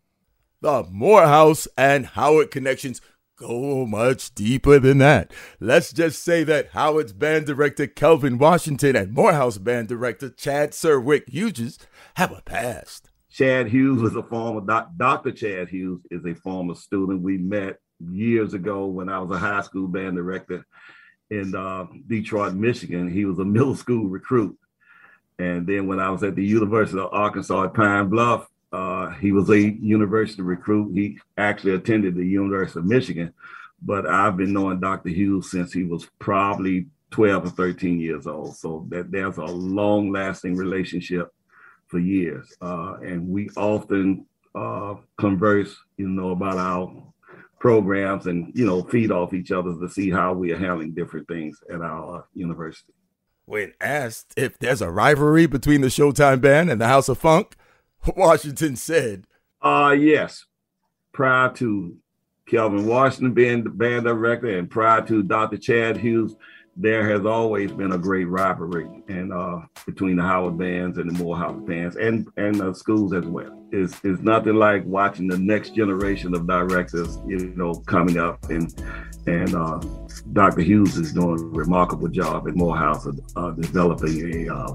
The 0.60 0.84
Morehouse 0.90 1.68
and 1.76 2.04
Howard 2.04 2.50
connections 2.50 3.00
go 3.36 3.86
much 3.86 4.34
deeper 4.34 4.80
than 4.80 4.98
that. 4.98 5.32
Let's 5.60 5.92
just 5.92 6.24
say 6.24 6.42
that 6.44 6.70
Howard's 6.70 7.12
band 7.12 7.46
director 7.46 7.86
Kelvin 7.86 8.38
Washington 8.38 8.96
and 8.96 9.12
Morehouse 9.12 9.58
band 9.58 9.86
director 9.86 10.30
Chad 10.30 10.72
Serwick 10.72 11.28
Hughes 11.28 11.78
have 12.16 12.32
a 12.32 12.42
past. 12.42 13.08
Chad 13.30 13.68
Hughes 13.68 14.02
was 14.02 14.16
a 14.16 14.22
former 14.24 14.60
doc, 14.60 14.90
Dr. 14.96 15.30
Chad 15.30 15.68
Hughes 15.68 16.00
is 16.10 16.24
a 16.26 16.34
former 16.34 16.74
student. 16.74 17.22
We 17.22 17.38
met 17.38 17.76
years 18.00 18.52
ago 18.52 18.86
when 18.86 19.08
I 19.08 19.20
was 19.20 19.30
a 19.30 19.38
high 19.38 19.62
school 19.62 19.86
band 19.86 20.16
director 20.16 20.66
in 21.30 21.54
uh, 21.54 21.86
Detroit, 22.08 22.54
Michigan. 22.54 23.08
He 23.08 23.26
was 23.26 23.38
a 23.38 23.44
middle 23.44 23.76
school 23.76 24.08
recruit 24.08 24.58
and 25.38 25.66
then 25.66 25.86
when 25.86 26.00
I 26.00 26.10
was 26.10 26.24
at 26.24 26.34
the 26.34 26.44
University 26.44 26.98
of 26.98 27.12
Arkansas 27.12 27.64
at 27.64 27.74
Pine 27.74 28.08
Bluff, 28.08 28.48
uh, 28.72 29.10
he 29.10 29.32
was 29.32 29.48
a 29.50 29.60
university 29.60 30.42
recruit. 30.42 30.94
He 30.94 31.18
actually 31.36 31.74
attended 31.74 32.14
the 32.14 32.26
University 32.26 32.78
of 32.78 32.86
Michigan, 32.86 33.32
but 33.82 34.06
I've 34.06 34.36
been 34.36 34.52
knowing 34.52 34.80
Dr. 34.80 35.08
Hughes 35.08 35.50
since 35.50 35.72
he 35.72 35.84
was 35.84 36.08
probably 36.18 36.86
12 37.10 37.46
or 37.46 37.50
13 37.50 37.98
years 37.98 38.26
old. 38.26 38.56
So 38.56 38.86
that 38.90 39.10
there's 39.10 39.38
a 39.38 39.44
long 39.44 40.12
lasting 40.12 40.56
relationship 40.56 41.32
for 41.86 41.98
years. 41.98 42.54
Uh, 42.60 42.96
and 43.02 43.28
we 43.28 43.48
often 43.56 44.26
uh, 44.54 44.96
converse, 45.16 45.74
you 45.96 46.08
know, 46.08 46.30
about 46.30 46.58
our 46.58 47.04
programs 47.60 48.26
and, 48.26 48.52
you 48.54 48.66
know, 48.66 48.82
feed 48.82 49.10
off 49.10 49.32
each 49.32 49.50
other 49.50 49.74
to 49.78 49.88
see 49.88 50.10
how 50.10 50.32
we 50.32 50.52
are 50.52 50.58
handling 50.58 50.92
different 50.92 51.26
things 51.26 51.58
at 51.72 51.80
our 51.80 52.26
university. 52.34 52.92
When 53.46 53.72
asked 53.80 54.34
if 54.36 54.58
there's 54.58 54.82
a 54.82 54.90
rivalry 54.90 55.46
between 55.46 55.80
the 55.80 55.88
Showtime 55.88 56.42
Band 56.42 56.70
and 56.70 56.78
the 56.78 56.86
House 56.86 57.08
of 57.08 57.16
Funk, 57.16 57.56
Washington 58.16 58.76
said, 58.76 59.24
Uh, 59.60 59.94
yes. 59.98 60.44
Prior 61.12 61.50
to 61.54 61.96
Kelvin 62.46 62.86
Washington 62.86 63.34
being 63.34 63.64
the 63.64 63.70
band 63.70 64.04
director 64.04 64.58
and 64.58 64.70
prior 64.70 65.04
to 65.06 65.22
Dr. 65.22 65.56
Chad 65.58 65.96
Hughes, 65.96 66.36
there 66.76 67.10
has 67.10 67.26
always 67.26 67.72
been 67.72 67.92
a 67.92 67.98
great 67.98 68.26
rivalry 68.26 68.88
and 69.08 69.32
uh, 69.32 69.58
between 69.84 70.16
the 70.16 70.22
Howard 70.22 70.56
bands 70.56 70.96
and 70.98 71.10
the 71.10 71.22
Morehouse 71.22 71.60
bands 71.66 71.96
and 71.96 72.28
and 72.36 72.54
the 72.54 72.72
schools 72.72 73.12
as 73.12 73.24
well. 73.24 73.66
It's, 73.72 74.00
it's 74.04 74.22
nothing 74.22 74.54
like 74.54 74.84
watching 74.86 75.26
the 75.26 75.36
next 75.36 75.74
generation 75.74 76.34
of 76.34 76.46
directors, 76.46 77.18
you 77.26 77.52
know, 77.56 77.74
coming 77.74 78.18
up 78.18 78.48
and 78.48 78.72
and 79.26 79.54
uh, 79.54 79.80
Dr. 80.32 80.60
Hughes 80.60 80.96
is 80.96 81.12
doing 81.12 81.40
a 81.40 81.44
remarkable 81.44 82.08
job 82.08 82.46
at 82.46 82.54
Morehouse 82.54 83.06
of 83.06 83.20
uh, 83.34 83.50
developing 83.50 84.46
a 84.46 84.54
uh, 84.54 84.74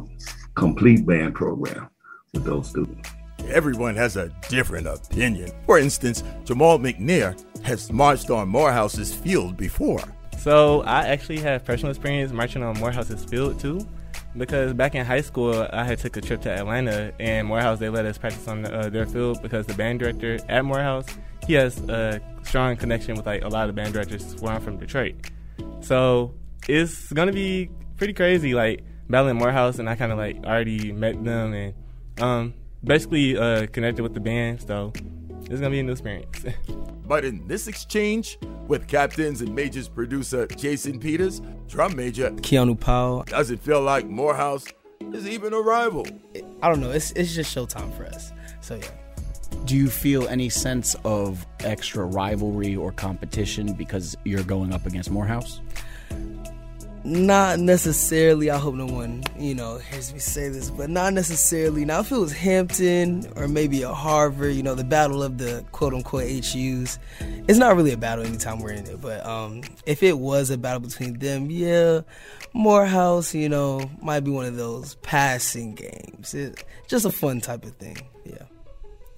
complete 0.55 1.05
band 1.05 1.35
program 1.35 1.89
with 2.33 2.43
those 2.43 2.69
students. 2.69 3.09
Everyone 3.49 3.95
has 3.95 4.17
a 4.17 4.29
different 4.49 4.87
opinion. 4.87 5.51
For 5.65 5.77
instance, 5.77 6.23
Jamaal 6.45 6.79
McNair 6.79 7.37
has 7.63 7.91
marched 7.91 8.29
on 8.29 8.49
Morehouse's 8.49 9.13
field 9.13 9.57
before. 9.57 10.01
So 10.37 10.81
I 10.81 11.07
actually 11.07 11.39
have 11.39 11.63
personal 11.63 11.91
experience 11.91 12.31
marching 12.31 12.63
on 12.63 12.75
Morehouse's 12.77 13.23
field 13.25 13.59
too, 13.59 13.87
because 14.35 14.73
back 14.73 14.95
in 14.95 15.05
high 15.05 15.21
school 15.21 15.67
I 15.71 15.83
had 15.83 15.99
took 15.99 16.17
a 16.17 16.21
trip 16.21 16.41
to 16.41 16.51
Atlanta 16.51 17.13
and 17.19 17.47
Morehouse 17.47 17.79
they 17.79 17.89
let 17.89 18.05
us 18.05 18.17
practice 18.17 18.47
on 18.47 18.63
the, 18.63 18.73
uh, 18.73 18.89
their 18.89 19.05
field 19.05 19.41
because 19.41 19.65
the 19.65 19.73
band 19.75 19.99
director 19.99 20.39
at 20.49 20.65
Morehouse 20.65 21.05
he 21.45 21.53
has 21.53 21.77
a 21.89 22.21
strong 22.43 22.75
connection 22.75 23.15
with 23.15 23.25
like 23.25 23.43
a 23.43 23.47
lot 23.47 23.69
of 23.69 23.75
the 23.75 23.81
band 23.81 23.93
directors 23.93 24.35
where 24.41 24.53
I'm 24.53 24.61
from 24.61 24.77
Detroit. 24.77 25.15
So 25.81 26.33
it's 26.67 27.11
gonna 27.11 27.33
be 27.33 27.69
pretty 27.97 28.13
crazy, 28.13 28.53
like 28.53 28.83
battling 29.09 29.37
Morehouse, 29.37 29.79
and 29.79 29.89
I 29.89 29.95
kind 29.95 30.11
of 30.11 30.17
like 30.17 30.37
already 30.45 30.91
met 30.91 31.23
them 31.23 31.53
and 31.53 31.73
um, 32.19 32.53
basically 32.83 33.37
uh, 33.37 33.67
connected 33.67 34.03
with 34.03 34.13
the 34.13 34.19
band. 34.19 34.61
So 34.61 34.91
it's 35.41 35.59
gonna 35.59 35.69
be 35.69 35.79
a 35.79 35.83
new 35.83 35.91
experience. 35.91 36.45
but 37.07 37.25
in 37.25 37.47
this 37.47 37.67
exchange 37.67 38.37
with 38.67 38.87
captains 38.87 39.41
and 39.41 39.53
majors 39.53 39.87
producer 39.87 40.47
Jason 40.47 40.99
Peters, 40.99 41.41
drum 41.67 41.95
major 41.95 42.31
Keanu 42.31 42.79
Powell, 42.79 43.23
does 43.23 43.51
it 43.51 43.59
feel 43.59 43.81
like 43.81 44.07
Morehouse 44.07 44.65
is 45.13 45.27
even 45.27 45.53
a 45.53 45.59
rival? 45.59 46.07
I 46.61 46.69
don't 46.69 46.79
know. 46.79 46.91
It's 46.91 47.11
it's 47.11 47.33
just 47.33 47.55
showtime 47.55 47.95
for 47.95 48.05
us. 48.05 48.31
So 48.61 48.75
yeah. 48.75 48.87
Do 49.65 49.77
you 49.77 49.89
feel 49.89 50.27
any 50.27 50.49
sense 50.49 50.95
of 51.05 51.45
extra 51.61 52.03
rivalry 52.03 52.75
or 52.75 52.91
competition 52.91 53.73
because 53.73 54.17
you're 54.25 54.43
going 54.43 54.73
up 54.73 54.85
against 54.85 55.09
Morehouse? 55.09 55.61
Not 57.05 57.59
necessarily. 57.59 58.49
I 58.49 58.57
hope 58.57 58.75
no 58.75 58.85
one, 58.85 59.23
you 59.37 59.53
know, 59.53 59.77
hears 59.77 60.13
me 60.13 60.19
say 60.19 60.47
this, 60.47 60.69
but 60.69 60.89
not 60.89 61.13
necessarily. 61.13 61.83
Now, 61.83 61.99
if 61.99 62.11
it 62.11 62.17
was 62.17 62.31
Hampton 62.31 63.27
or 63.35 63.49
maybe 63.49 63.81
a 63.81 63.93
Harvard, 63.93 64.55
you 64.55 64.63
know, 64.63 64.73
the 64.73 64.85
battle 64.85 65.21
of 65.21 65.37
the 65.37 65.65
quote 65.73 65.93
unquote 65.93 66.29
HUs, 66.29 66.97
it's 67.47 67.59
not 67.59 67.75
really 67.75 67.91
a 67.91 67.97
battle 67.97 68.25
anytime 68.25 68.59
we're 68.59 68.71
in 68.71 68.85
it. 68.87 69.01
But 69.01 69.25
um, 69.25 69.63
if 69.85 70.01
it 70.01 70.17
was 70.17 70.49
a 70.49 70.57
battle 70.57 70.79
between 70.79 71.19
them, 71.19 71.51
yeah, 71.51 72.01
Morehouse, 72.53 73.33
you 73.33 73.49
know, 73.49 73.89
might 74.01 74.21
be 74.21 74.31
one 74.31 74.45
of 74.45 74.55
those 74.55 74.95
passing 74.95 75.75
games. 75.75 76.33
It, 76.33 76.63
just 76.87 77.05
a 77.05 77.11
fun 77.11 77.41
type 77.41 77.65
of 77.65 77.75
thing. 77.75 77.97
Yeah. 78.23 78.43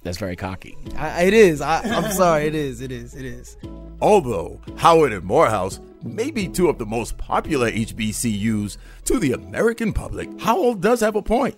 That's 0.05 0.19
very 0.19 0.35
cocky. 0.35 0.77
I, 0.95 1.23
it 1.23 1.33
is. 1.33 1.61
I, 1.61 1.81
I'm 1.81 2.11
sorry. 2.11 2.45
It 2.45 2.53
is. 2.53 2.79
It 2.79 2.91
is. 2.91 3.15
It 3.15 3.25
is. 3.25 3.57
Although 3.99 4.61
Howard 4.77 5.11
and 5.11 5.25
Morehouse 5.25 5.79
may 6.03 6.29
be 6.29 6.47
two 6.47 6.69
of 6.69 6.77
the 6.77 6.85
most 6.85 7.17
popular 7.17 7.71
HBCUs 7.71 8.77
to 9.05 9.17
the 9.17 9.31
American 9.31 9.91
public, 9.91 10.37
Powell 10.37 10.75
does 10.75 10.99
have 10.99 11.15
a 11.15 11.23
point. 11.23 11.55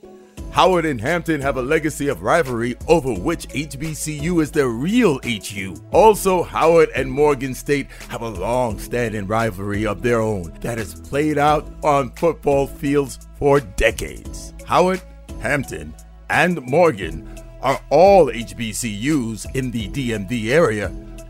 Howard 0.51 0.85
and 0.85 1.01
Hampton 1.01 1.41
have 1.41 1.57
a 1.57 1.61
legacy 1.61 2.07
of 2.07 2.23
rivalry 2.23 2.77
over 2.87 3.13
which 3.13 3.49
HBCU 3.49 4.41
is 4.41 4.51
the 4.51 4.65
real 4.65 5.19
HU. 5.25 5.75
Also, 5.91 6.41
Howard 6.41 6.87
and 6.95 7.11
Morgan 7.11 7.53
State 7.53 7.91
have 8.07 8.21
a 8.21 8.29
long 8.29 8.79
standing 8.79 9.27
rivalry 9.27 9.85
of 9.85 10.01
their 10.01 10.21
own 10.21 10.57
that 10.61 10.77
has 10.77 11.01
played 11.01 11.37
out 11.37 11.67
on 11.83 12.11
football 12.11 12.65
fields 12.65 13.27
for 13.37 13.59
decades. 13.59 14.53
Howard, 14.65 15.01
Hampton, 15.41 15.93
and 16.29 16.61
Morgan 16.61 17.36
are 17.67 17.81
all 17.89 18.27
HBCUs 18.27 19.53
in 19.53 19.71
the 19.71 19.89
DMV 19.89 20.51
area 20.51 20.89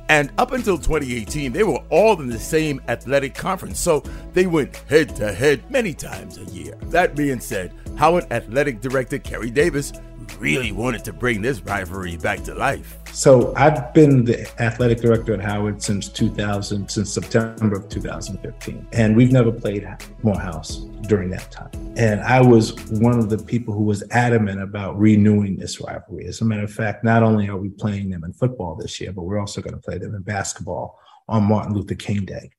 and 0.09 0.31
up 0.37 0.51
until 0.53 0.77
2018, 0.77 1.51
they 1.51 1.63
were 1.63 1.83
all 1.89 2.19
in 2.21 2.29
the 2.29 2.39
same 2.39 2.81
athletic 2.87 3.35
conference, 3.35 3.79
so 3.79 4.03
they 4.33 4.47
went 4.47 4.75
head 4.89 5.15
to 5.17 5.33
head 5.33 5.69
many 5.69 5.93
times 5.93 6.37
a 6.37 6.45
year. 6.45 6.75
That 6.83 7.15
being 7.15 7.41
said, 7.41 7.73
Howard 7.97 8.25
Athletic 8.31 8.79
Director 8.79 9.19
Kery 9.19 9.53
Davis 9.53 9.91
really 10.39 10.71
wanted 10.71 11.03
to 11.05 11.13
bring 11.13 11.41
this 11.41 11.61
rivalry 11.61 12.17
back 12.17 12.43
to 12.43 12.53
life. 12.53 12.97
So 13.11 13.53
I've 13.55 13.93
been 13.93 14.23
the 14.23 14.47
athletic 14.61 14.99
director 14.99 15.33
at 15.33 15.41
Howard 15.41 15.81
since 15.81 16.07
2000, 16.09 16.89
since 16.89 17.11
September 17.11 17.77
of 17.77 17.89
2015, 17.89 18.87
and 18.91 19.15
we've 19.15 19.31
never 19.31 19.51
played 19.51 19.87
Morehouse 20.23 20.77
during 21.07 21.29
that 21.31 21.51
time. 21.51 21.71
And 21.97 22.21
I 22.21 22.41
was 22.41 22.75
one 22.91 23.17
of 23.17 23.29
the 23.29 23.37
people 23.37 23.73
who 23.73 23.83
was 23.83 24.03
adamant 24.11 24.61
about 24.61 24.97
renewing 24.99 25.57
this 25.57 25.81
rivalry. 25.81 26.27
As 26.27 26.41
a 26.41 26.45
matter 26.45 26.63
of 26.63 26.71
fact, 26.71 27.03
not 27.03 27.23
only 27.23 27.49
are 27.49 27.57
we 27.57 27.69
playing 27.69 28.09
them 28.09 28.23
in 28.23 28.33
football 28.33 28.75
this 28.75 29.01
year, 29.01 29.11
but 29.11 29.23
we're 29.23 29.39
also 29.39 29.61
going 29.61 29.73
to 29.73 29.81
play 29.81 29.97
them 29.97 30.13
in 30.13 30.21
basketball 30.21 30.99
on 31.27 31.43
Martin 31.43 31.73
Luther 31.73 31.95
King 31.95 32.25
Day 32.25 32.51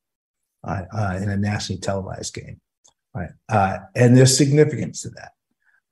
uh, 0.65 0.83
uh, 0.93 1.19
in 1.23 1.31
a 1.31 1.37
nationally 1.37 1.81
televised 1.81 2.35
game. 2.35 2.61
Right, 3.15 3.31
uh, 3.49 3.79
and 3.95 4.17
there's 4.17 4.37
significance 4.37 5.03
to 5.03 5.11
that 5.11 5.33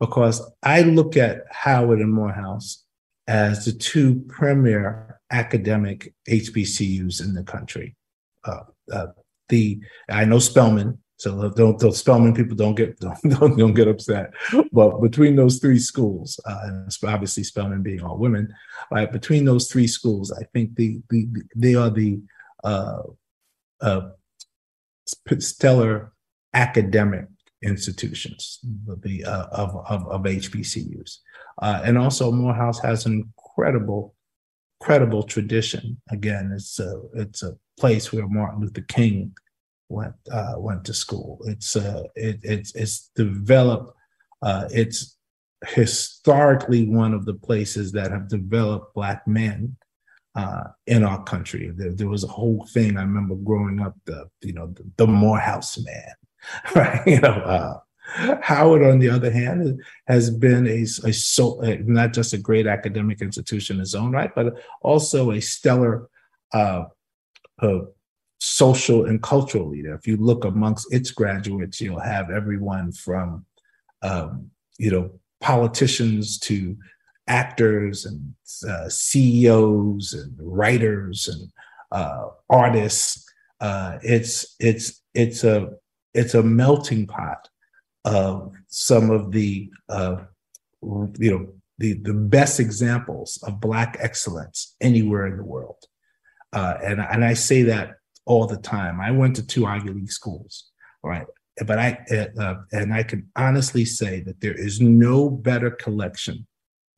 because 0.01 0.43
I 0.63 0.83
look 0.83 1.17
at 1.17 1.45
Howard 1.51 2.01
and 2.01 2.13
Morehouse 2.13 2.85
as 3.27 3.65
the 3.65 3.73
two 3.73 4.25
premier 4.29 5.21
academic 5.31 6.15
HBCUs 6.29 7.23
in 7.23 7.35
the 7.35 7.43
country. 7.43 7.97
Uh, 8.45 8.61
uh, 8.93 9.07
the 9.49 9.81
I 10.09 10.25
know 10.25 10.39
Spelman, 10.39 10.99
so 11.17 11.51
don't, 11.51 11.79
don't 11.79 11.95
Spelman 11.95 12.35
people 12.35 12.57
don't 12.57 12.75
get 12.75 12.99
don't, 13.01 13.21
don't, 13.23 13.57
don't 13.57 13.75
get 13.75 13.89
upset. 13.89 14.33
But 14.73 15.01
between 15.01 15.37
those 15.37 15.59
three 15.59 15.79
schools, 15.79 16.39
uh, 16.45 16.59
and 16.65 16.97
obviously 17.05 17.45
Spelman 17.45 17.83
being 17.83 18.03
all 18.03 18.19
women, 18.19 18.53
right? 18.91 19.11
Between 19.11 19.45
those 19.45 19.71
three 19.71 19.87
schools, 19.87 20.33
I 20.33 20.45
think 20.53 20.77
the, 20.77 21.01
the 21.11 21.27
they 21.55 21.75
are 21.75 21.91
the 21.91 22.21
uh, 22.63 23.03
uh, 23.81 24.09
stellar 25.39 26.13
academic 26.55 27.27
institutions 27.63 28.61
the, 29.03 29.25
uh, 29.25 29.47
of, 29.53 29.77
of, 29.89 30.07
of, 30.09 30.23
HBCUs. 30.23 31.19
Uh, 31.61 31.81
and 31.85 31.97
also 31.97 32.31
Morehouse 32.31 32.79
has 32.81 33.07
an 33.07 33.33
incredible, 33.37 34.15
credible 34.81 35.23
tradition. 35.23 36.01
Again, 36.11 36.53
it's 36.55 36.79
a, 36.79 37.01
it's 37.15 37.43
a 37.43 37.57
place 37.79 38.13
where 38.13 38.27
Martin 38.29 38.61
Luther 38.61 38.83
King 38.83 39.35
went, 39.89 40.15
uh, 40.31 40.55
went 40.59 40.85
to 40.85 40.95
school. 40.95 41.41
It's, 41.47 41.77
uh, 41.77 42.05
it, 42.15 42.41
it's, 42.43 42.75
it's 42.75 43.11
developed, 43.15 43.97
uh, 44.43 44.69
it's 44.71 45.17
historically 45.67 46.89
one 46.89 47.15
of 47.15 47.25
the 47.25 47.35
places 47.35 47.93
that 47.93 48.11
have 48.11 48.29
developed 48.29 48.95
Black 48.95 49.27
men 49.27 49.77
uh, 50.37 50.65
in 50.87 51.03
our 51.03 51.23
country. 51.25 51.73
There, 51.75 51.93
there, 51.93 52.09
was 52.09 52.25
a 52.25 52.29
whole 52.29 52.67
thing 52.73 52.97
I 52.97 53.03
remember 53.03 53.35
growing 53.37 53.81
up, 53.81 53.97
the 54.05 54.29
you 54.43 54.53
know 54.53 54.69
the, 54.69 54.85
the 54.99 55.07
Morehouse 55.07 55.79
man, 55.83 56.13
right? 56.75 57.07
You 57.07 57.21
know, 57.21 57.29
uh, 57.29 57.79
Howard, 58.43 58.83
on 58.83 58.99
the 58.99 59.09
other 59.09 59.31
hand, 59.31 59.83
has 60.07 60.31
been 60.31 60.67
a, 60.67 60.83
a 60.83 61.13
so 61.13 61.61
a, 61.63 61.79
not 61.79 62.13
just 62.13 62.33
a 62.33 62.39
great 62.39 62.67
academic 62.67 63.21
institution 63.21 63.77
in 63.77 63.83
its 63.83 63.95
own 63.95 64.13
right, 64.13 64.35
but 64.35 64.55
also 64.81 65.33
a 65.33 65.41
stellar 65.41 66.09
uh, 66.53 66.85
uh, 67.61 67.81
social 68.39 69.07
and 69.07 69.23
cultural 69.23 69.69
leader. 69.69 69.95
If 69.95 70.07
you 70.07 70.17
look 70.17 70.45
amongst 70.45 70.93
its 70.93 71.11
graduates, 71.11 71.81
you'll 71.81 72.01
have 72.01 72.31
everyone 72.31 72.93
from 72.93 73.45
um, 74.03 74.51
you 74.79 74.91
know 74.91 75.11
politicians 75.41 76.39
to 76.41 76.77
actors 77.29 78.07
and 78.07 78.35
uh, 78.69 78.89
CEOs 78.89 80.13
and 80.13 80.35
writers 80.39 81.29
and 81.29 81.51
uh, 81.93 82.29
artists. 82.49 83.25
Uh, 83.61 83.99
it's 84.03 84.57
it's 84.61 85.03
it's 85.15 85.45
a 85.45 85.71
it's 86.17 86.35
a 86.35 86.43
melting 86.43 87.07
pot 87.07 87.49
of 88.05 88.53
some 88.69 89.11
of 89.11 89.33
the 89.33 89.71
uh, 89.89 90.17
you 90.83 91.31
know 91.31 91.49
the 91.79 91.95
the 91.95 92.15
best 92.15 92.61
examples 92.61 93.43
of 93.47 93.61
black 93.61 93.97
excellence 94.01 94.75
anywhere 94.81 95.27
in 95.27 95.37
the 95.37 95.45
world. 95.45 95.83
Uh, 96.53 96.75
and 96.83 97.01
and 97.01 97.25
I 97.25 97.35
say 97.35 97.63
that 97.63 97.97
all 98.25 98.47
the 98.47 98.57
time. 98.57 99.01
I 99.01 99.11
went 99.11 99.37
to 99.37 99.47
two 99.47 99.67
Ivy 99.67 99.91
League 99.91 100.11
schools 100.11 100.71
right? 101.07 101.27
But 101.65 101.79
I 101.79 101.99
uh, 102.39 102.57
and 102.73 102.93
I 102.93 103.03
can 103.03 103.31
honestly 103.35 103.87
say 103.87 104.21
that 104.21 104.41
there 104.41 104.55
is 104.55 104.81
no 104.81 105.31
better 105.31 105.71
collection 105.71 106.47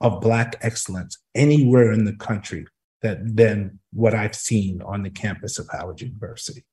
of 0.00 0.20
black 0.20 0.56
excellence 0.62 1.18
anywhere 1.34 1.92
in 1.92 2.04
the 2.04 2.16
country 2.16 2.66
that 3.02 3.18
than 3.36 3.78
what 3.92 4.14
I've 4.14 4.34
seen 4.34 4.82
on 4.82 5.04
the 5.04 5.10
campus 5.10 5.58
of 5.60 5.68
Howard 5.70 6.00
University. 6.00 6.64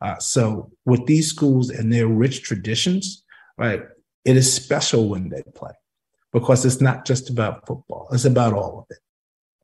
Uh, 0.00 0.18
so 0.18 0.70
with 0.84 1.06
these 1.06 1.28
schools 1.28 1.70
and 1.70 1.92
their 1.92 2.06
rich 2.06 2.42
traditions, 2.42 3.24
right, 3.56 3.82
it 4.24 4.36
is 4.36 4.52
special 4.52 5.08
when 5.08 5.28
they 5.28 5.42
play 5.54 5.72
because 6.32 6.64
it's 6.64 6.80
not 6.80 7.06
just 7.06 7.30
about 7.30 7.66
football; 7.66 8.08
it's 8.12 8.24
about 8.24 8.52
all 8.52 8.80
of 8.80 8.84
it, 8.90 8.98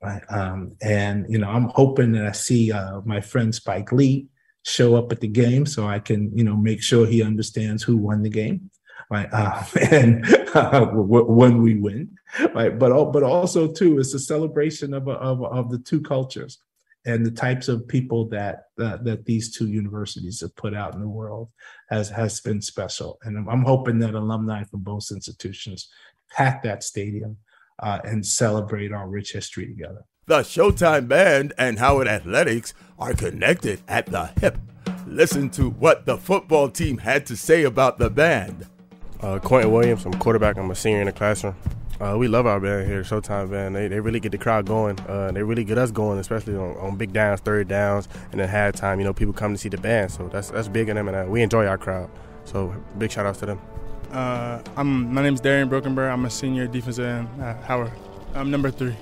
right? 0.03 0.23
Um, 0.31 0.77
and 0.81 1.27
you 1.29 1.38
know, 1.38 1.49
I'm 1.49 1.68
hoping 1.68 2.12
that 2.12 2.27
I 2.27 2.33
see 2.33 2.73
uh, 2.73 3.01
my 3.05 3.21
friend 3.21 3.55
Spike 3.55 3.92
Lee 3.92 4.27
show 4.64 4.95
up 4.95 5.12
at 5.12 5.21
the 5.21 5.29
game 5.29 5.66
so 5.66 5.87
I 5.87 5.99
can, 5.99 6.37
you 6.37 6.45
know, 6.45 6.57
make 6.57 6.83
sure 6.83 7.05
he 7.05 7.23
understands 7.23 7.83
who 7.83 7.97
won 7.97 8.23
the 8.23 8.31
game, 8.31 8.71
right? 9.11 9.29
Uh, 9.33 9.64
and 9.90 10.25
uh, 10.55 10.87
when 10.87 11.61
we 11.61 11.75
win, 11.75 12.16
right? 12.55 12.79
But 12.79 13.12
but 13.12 13.23
also 13.23 13.71
too, 13.71 13.99
it's 13.99 14.14
a 14.14 14.18
celebration 14.18 14.95
of 14.95 15.09
of, 15.09 15.45
of 15.45 15.71
the 15.71 15.79
two 15.79 16.01
cultures 16.01 16.59
and 17.05 17.27
the 17.27 17.31
types 17.31 17.69
of 17.69 17.87
people 17.88 18.29
that 18.29 18.65
that, 18.77 19.05
that 19.05 19.25
these 19.25 19.57
two 19.57 19.69
universities 19.69 20.41
have 20.41 20.55
put 20.57 20.75
out 20.75 20.95
in 20.95 21.01
the 21.01 21.09
world 21.09 21.49
has 21.91 22.09
has 22.11 22.41
been 22.41 22.61
special. 22.61 23.19
And 23.23 23.37
I'm, 23.37 23.49
I'm 23.49 23.65
hoping 23.65 23.99
that 24.01 24.15
alumni 24.15 24.65
from 24.65 24.81
both 24.81 25.11
institutions 25.11 25.88
pack 26.31 26.62
that 26.62 26.83
stadium 26.83 27.37
uh, 27.83 27.99
and 28.05 28.25
celebrate 28.25 28.93
our 28.93 29.09
rich 29.09 29.33
history 29.33 29.67
together. 29.67 30.05
The 30.27 30.38
Showtime 30.38 31.09
Band 31.09 31.53
and 31.59 31.79
Howard 31.79 32.09
Athletics 32.09 32.75
are 32.99 33.12
connected 33.12 33.81
at 33.88 34.07
the 34.07 34.27
hip. 34.41 34.57
Listen 35.07 35.51
to 35.51 35.71
what 35.71 36.07
the 36.07 36.17
football 36.17 36.69
team 36.71 36.99
had 36.99 37.27
to 37.27 37.37
say 37.37 37.65
about 37.65 37.99
the 37.99 38.09
band. 38.09 38.67
Uh, 39.21 39.38
Quinton 39.41 39.73
Williams, 39.73 40.07
I'm 40.07 40.15
quarterback. 40.15 40.57
I'm 40.57 40.71
a 40.71 40.75
senior 40.75 41.01
in 41.01 41.07
the 41.07 41.12
classroom. 41.12 41.57
Uh, 42.03 42.17
we 42.19 42.27
love 42.27 42.47
our 42.47 42.59
band 42.59 42.88
here, 42.88 43.03
Showtime 43.03 43.49
Band. 43.49 43.77
They, 43.77 43.87
they 43.87 44.01
really 44.01 44.19
get 44.19 44.33
the 44.33 44.38
crowd 44.38 44.67
going. 44.67 44.99
Uh, 45.01 45.31
they 45.31 45.45
really 45.45 45.62
get 45.62 45.79
us 45.79 45.93
going, 45.93 46.19
especially 46.19 46.57
on, 46.57 46.77
on 46.79 46.97
big 46.97 47.12
downs, 47.12 47.38
third 47.38 47.69
downs, 47.69 48.09
and 48.33 48.41
then 48.41 48.49
halftime. 48.49 48.99
You 48.99 49.05
know, 49.05 49.12
people 49.12 49.33
come 49.33 49.53
to 49.53 49.59
see 49.59 49.69
the 49.69 49.79
band, 49.79 50.11
so 50.11 50.27
that's 50.27 50.51
that's 50.51 50.67
big 50.67 50.88
in 50.88 50.97
them, 50.97 51.07
and 51.07 51.17
uh, 51.17 51.31
we 51.31 51.43
enjoy 51.43 51.65
our 51.67 51.79
crowd. 51.79 52.11
So 52.45 52.75
big 52.99 53.12
shout 53.12 53.25
outs 53.25 53.38
to 53.38 53.47
them. 53.47 53.61
Uh, 54.11 54.61
I'm 54.77 55.15
my 55.15 55.23
name's 55.23 55.41
Darrian 55.41 55.69
Brokenburr. 55.69 56.11
I'm 56.12 56.25
a 56.25 56.31
senior 56.31 56.67
defensive 56.67 57.05
end 57.05 57.29
at 57.41 57.62
Howard. 57.62 57.93
I'm 58.35 58.51
number 58.51 58.73
three. 58.73 58.97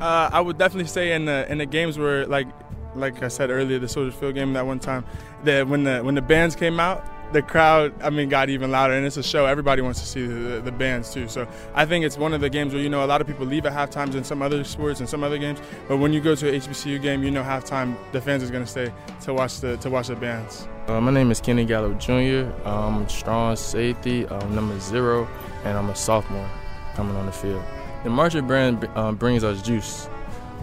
Uh, 0.00 0.30
I 0.32 0.40
would 0.40 0.56
definitely 0.56 0.88
say 0.88 1.12
in 1.12 1.26
the 1.26 1.52
in 1.52 1.58
the 1.58 1.66
games 1.66 1.98
where 1.98 2.26
like 2.26 2.48
like 2.94 3.22
I 3.22 3.28
said 3.28 3.50
earlier, 3.50 3.78
the 3.78 3.88
Soldier 3.88 4.10
Field 4.10 4.34
game 4.34 4.54
that 4.54 4.64
one 4.64 4.78
time, 4.78 5.04
that 5.44 5.68
when 5.68 5.84
the 5.84 6.00
when 6.00 6.14
the 6.14 6.22
bands 6.22 6.56
came 6.56 6.80
out, 6.80 7.04
the 7.32 7.42
crowd, 7.42 7.92
I 8.02 8.10
mean, 8.10 8.28
got 8.28 8.48
even 8.48 8.70
louder, 8.70 8.94
and 8.94 9.04
it's 9.04 9.16
a 9.16 9.22
show. 9.22 9.46
Everybody 9.46 9.82
wants 9.82 10.00
to 10.00 10.06
see 10.06 10.26
the, 10.26 10.60
the, 10.60 10.72
bands 10.72 11.12
too. 11.12 11.28
So 11.28 11.46
I 11.74 11.84
think 11.84 12.04
it's 12.04 12.16
one 12.16 12.32
of 12.32 12.40
the 12.40 12.48
games 12.48 12.72
where 12.72 12.82
you 12.82 12.88
know 12.88 13.04
a 13.04 13.06
lot 13.06 13.20
of 13.20 13.26
people 13.26 13.46
leave 13.46 13.66
at 13.66 13.72
halftimes 13.72 14.14
in 14.14 14.24
some 14.24 14.42
other 14.42 14.64
sports 14.64 15.00
and 15.00 15.08
some 15.08 15.22
other 15.22 15.38
games, 15.38 15.58
but 15.88 15.98
when 15.98 16.12
you 16.12 16.20
go 16.20 16.34
to 16.34 16.48
a 16.48 16.58
HBCU 16.58 17.02
game, 17.02 17.22
you 17.22 17.30
know 17.30 17.42
halftime 17.42 17.96
the 18.12 18.20
fans 18.20 18.42
is 18.42 18.50
going 18.50 18.64
to 18.64 18.70
stay 18.70 18.92
to 19.22 19.34
watch 19.34 19.60
the 19.60 19.76
to 19.78 19.90
watch 19.90 20.08
the 20.08 20.16
bands. 20.16 20.68
Uh, 20.86 21.00
my 21.00 21.10
name 21.10 21.30
is 21.30 21.40
Kenny 21.40 21.64
Gallop 21.64 21.98
Jr. 21.98 22.50
I'm 22.64 23.02
a 23.02 23.08
strong 23.08 23.56
safety, 23.56 24.26
I'm 24.28 24.54
number 24.54 24.78
zero, 24.80 25.28
and 25.64 25.76
I'm 25.76 25.90
a 25.90 25.96
sophomore 25.96 26.48
coming 26.94 27.16
on 27.16 27.26
the 27.26 27.32
field. 27.32 27.62
The 28.04 28.10
marching 28.10 28.46
band 28.46 28.88
um, 28.96 29.16
brings 29.16 29.44
us 29.44 29.60
juice. 29.60 30.08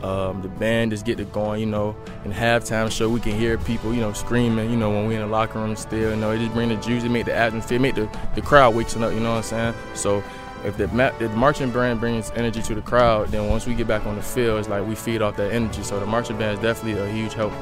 Um, 0.06 0.44
the 0.44 0.50
band 0.50 0.92
just 0.92 1.04
get 1.04 1.20
it 1.20 1.34
going, 1.34 1.60
you 1.60 1.66
know. 1.66 1.96
In 2.26 2.32
halftime 2.32 2.92
show, 2.92 3.10
we 3.10 3.20
can 3.20 3.32
hear 3.32 3.58
people, 3.58 3.92
you 3.92 4.02
know, 4.02 4.14
screaming, 4.14 4.70
you 4.70 4.78
know, 4.78 4.92
when 4.92 5.08
we 5.08 5.16
in 5.16 5.22
the 5.22 5.28
locker 5.28 5.58
room 5.58 5.76
still, 5.76 6.12
you 6.12 6.16
know. 6.16 6.30
It 6.30 6.38
just 6.38 6.54
bring 6.54 6.70
the 6.70 6.76
juice, 6.76 7.04
it 7.04 7.10
make 7.10 7.26
the 7.26 7.34
atmosphere, 7.34 7.80
make 7.80 7.96
the, 7.96 8.08
the 8.36 8.42
crowd 8.44 8.76
waking 8.76 9.04
up, 9.04 9.14
you 9.14 9.20
know 9.20 9.32
what 9.32 9.38
I'm 9.38 9.44
saying? 9.44 9.74
So 9.96 10.24
if 10.64 10.78
the, 10.78 10.84
if 10.84 11.18
the 11.18 11.30
marching 11.30 11.72
band 11.72 12.00
brings 12.00 12.30
energy 12.36 12.62
to 12.62 12.76
the 12.76 12.84
crowd, 12.84 13.30
then 13.30 13.50
once 13.50 13.66
we 13.66 13.74
get 13.74 13.88
back 13.88 14.06
on 14.06 14.16
the 14.16 14.22
field, 14.22 14.60
it's 14.60 14.70
like 14.70 14.86
we 14.86 14.94
feed 14.94 15.24
off 15.24 15.38
that 15.38 15.52
energy. 15.52 15.82
So 15.82 16.00
the 16.00 16.06
marching 16.06 16.38
band 16.38 16.60
is 16.60 16.64
definitely 16.64 17.02
a 17.02 17.12
huge 17.12 17.34
help. 17.34 17.54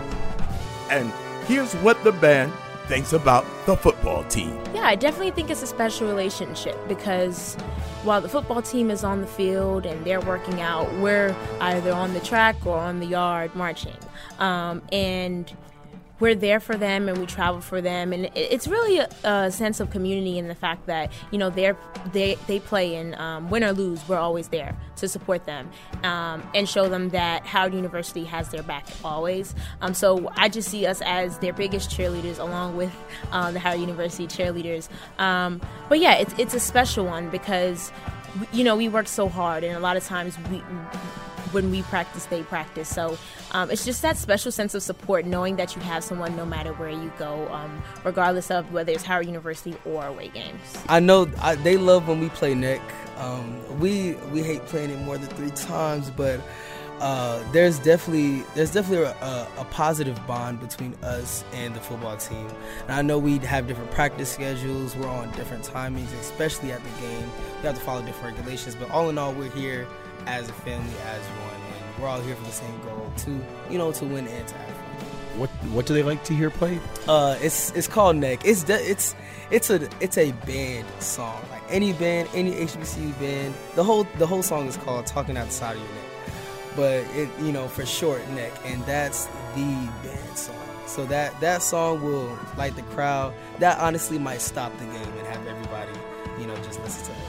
And 0.89 1.13
here's 1.45 1.73
what 1.75 2.03
the 2.03 2.11
band 2.11 2.51
thinks 2.87 3.13
about 3.13 3.45
the 3.65 3.75
football 3.77 4.23
team. 4.25 4.59
Yeah, 4.73 4.83
I 4.83 4.95
definitely 4.95 5.31
think 5.31 5.49
it's 5.49 5.61
a 5.61 5.67
special 5.67 6.07
relationship 6.07 6.77
because 6.87 7.55
while 8.03 8.21
the 8.21 8.29
football 8.29 8.61
team 8.61 8.91
is 8.91 9.03
on 9.03 9.21
the 9.21 9.27
field 9.27 9.85
and 9.85 10.03
they're 10.05 10.21
working 10.21 10.61
out, 10.61 10.91
we're 10.95 11.35
either 11.61 11.93
on 11.93 12.13
the 12.13 12.19
track 12.19 12.55
or 12.65 12.77
on 12.77 12.99
the 12.99 13.05
yard 13.05 13.55
marching. 13.55 13.97
Um, 14.39 14.81
and 14.91 15.51
we're 16.19 16.35
there 16.35 16.59
for 16.59 16.77
them 16.77 17.09
and 17.09 17.17
we 17.17 17.25
travel 17.25 17.61
for 17.61 17.81
them. 17.81 18.13
And 18.13 18.29
it's 18.35 18.67
really 18.67 18.99
a, 18.99 19.09
a 19.23 19.51
sense 19.51 19.79
of 19.79 19.89
community 19.89 20.37
in 20.37 20.47
the 20.47 20.55
fact 20.55 20.85
that 20.85 21.11
you 21.31 21.37
know 21.37 21.49
they're 21.49 21.77
they 22.11 22.35
they 22.47 22.59
play 22.59 22.95
and 22.95 23.15
um, 23.15 23.49
win 23.49 23.63
or 23.63 23.73
lose 23.73 24.07
we're 24.07 24.17
always 24.17 24.49
there 24.49 24.77
to 24.97 25.07
support 25.07 25.45
them 25.45 25.69
um, 26.03 26.43
and 26.53 26.67
show 26.67 26.87
them 26.87 27.09
that 27.09 27.45
Howard 27.45 27.73
University 27.73 28.23
has 28.25 28.49
their 28.49 28.63
back 28.63 28.85
always. 29.03 29.55
Um, 29.81 29.93
so 29.93 30.31
I 30.35 30.49
just 30.49 30.69
see 30.69 30.85
us 30.85 31.01
as 31.01 31.39
their 31.39 31.53
biggest 31.53 31.89
cheerleaders 31.89 32.39
along 32.39 32.77
with 32.77 32.93
uh, 33.31 33.51
the 33.51 33.59
Howard 33.59 33.79
University 33.79 34.27
cheerleaders. 34.27 34.89
Um, 35.19 35.61
but 35.89 35.99
yeah 35.99 36.15
it's, 36.15 36.33
it's 36.37 36.53
a 36.53 36.59
special 36.59 37.05
one 37.05 37.29
because 37.29 37.91
you 38.51 38.63
know 38.63 38.75
we 38.75 38.87
work 38.87 39.07
so 39.07 39.29
hard 39.29 39.63
and 39.63 39.75
a 39.75 39.79
lot 39.79 39.97
of 39.97 40.03
times 40.03 40.37
we 40.49 40.61
when 41.53 41.71
we 41.71 41.81
practice, 41.83 42.25
they 42.25 42.43
practice. 42.43 42.89
So 42.89 43.17
um, 43.51 43.71
it's 43.71 43.85
just 43.85 44.01
that 44.01 44.17
special 44.17 44.51
sense 44.51 44.73
of 44.73 44.83
support, 44.83 45.25
knowing 45.25 45.55
that 45.57 45.75
you 45.75 45.81
have 45.81 46.03
someone 46.03 46.35
no 46.35 46.45
matter 46.45 46.73
where 46.73 46.89
you 46.89 47.11
go, 47.17 47.47
um, 47.49 47.81
regardless 48.03 48.51
of 48.51 48.71
whether 48.73 48.91
it's 48.91 49.03
Howard 49.03 49.27
University 49.27 49.75
or 49.85 50.05
away 50.05 50.29
games. 50.29 50.59
I 50.89 50.99
know 50.99 51.29
I, 51.41 51.55
they 51.55 51.77
love 51.77 52.07
when 52.07 52.19
we 52.19 52.29
play 52.29 52.55
Neck. 52.55 52.81
Um, 53.17 53.79
we 53.79 54.13
we 54.31 54.41
hate 54.41 54.65
playing 54.65 54.89
it 54.89 54.99
more 54.99 55.17
than 55.17 55.29
three 55.29 55.51
times, 55.51 56.09
but. 56.09 56.41
Uh, 56.99 57.43
there's 57.51 57.79
definitely 57.79 58.45
there's 58.55 58.71
definitely 58.71 59.03
a, 59.05 59.47
a, 59.57 59.65
positive 59.71 60.17
bond 60.25 60.61
between 60.61 60.93
us 61.03 61.43
and 61.51 61.75
the 61.75 61.79
football 61.81 62.15
team. 62.15 62.47
And 62.83 62.91
I 62.91 63.01
know 63.01 63.17
we 63.17 63.39
have 63.39 63.67
different 63.67 63.91
practice 63.91 64.31
schedules. 64.31 64.95
We're 64.95 65.09
on 65.09 65.29
different 65.31 65.65
timings, 65.65 66.17
especially 66.21 66.71
at 66.71 66.81
the 66.81 67.01
game. 67.01 67.29
We 67.59 67.67
have 67.67 67.75
to 67.75 67.81
follow 67.81 68.03
different 68.03 68.37
regulations. 68.37 68.75
But 68.75 68.89
all 68.91 69.09
in 69.09 69.17
all, 69.17 69.33
we're 69.33 69.49
here 69.51 69.85
as 70.27 70.49
a 70.49 70.53
family, 70.53 70.93
as 71.05 71.21
one, 71.21 71.55
and 71.55 72.01
we're 72.01 72.07
all 72.07 72.21
here 72.21 72.35
for 72.35 72.43
the 72.43 72.51
same 72.51 72.81
goal 72.83 73.11
to, 73.17 73.41
you 73.69 73.77
know, 73.77 73.91
to 73.91 74.05
win 74.05 74.27
and 74.27 74.47
to 74.47 74.55
have. 74.55 74.75
What 75.37 75.49
What 75.71 75.85
do 75.87 75.93
they 75.93 76.03
like 76.03 76.23
to 76.25 76.33
hear 76.33 76.49
played? 76.49 76.79
Uh, 77.07 77.35
it's 77.41 77.71
it's 77.71 77.87
called 77.87 78.17
Neck. 78.17 78.41
It's 78.45 78.69
it's 78.69 79.15
it's 79.49 79.69
a 79.69 79.89
it's 79.99 80.17
a 80.17 80.31
band 80.45 80.85
song. 80.99 81.41
Like 81.51 81.63
any 81.69 81.93
band, 81.93 82.29
any 82.33 82.51
HBCU 82.51 83.17
band, 83.19 83.53
the 83.75 83.83
whole 83.83 84.05
the 84.19 84.27
whole 84.27 84.43
song 84.43 84.67
is 84.67 84.77
called 84.77 85.07
"Talking 85.07 85.37
Outside 85.37 85.75
of 85.75 85.81
Your 85.81 85.91
Neck." 85.91 86.03
But 86.75 87.17
it 87.17 87.29
you 87.41 87.51
know 87.51 87.67
for 87.67 87.85
short 87.85 88.27
neck, 88.31 88.51
and 88.65 88.83
that's 88.85 89.25
the 89.55 89.89
band 90.03 90.37
song. 90.37 90.55
So 90.85 91.05
that 91.05 91.39
that 91.39 91.63
song 91.63 92.03
will 92.03 92.37
like 92.57 92.75
the 92.75 92.83
crowd. 92.83 93.33
That 93.59 93.79
honestly 93.79 94.19
might 94.19 94.41
stop 94.41 94.71
the 94.77 94.85
game 94.85 94.95
and 95.17 95.27
have 95.27 95.47
everybody, 95.47 95.91
you 96.39 96.45
know, 96.45 96.55
just 96.57 96.79
listen 96.81 97.05
to 97.05 97.11
us. 97.11 97.22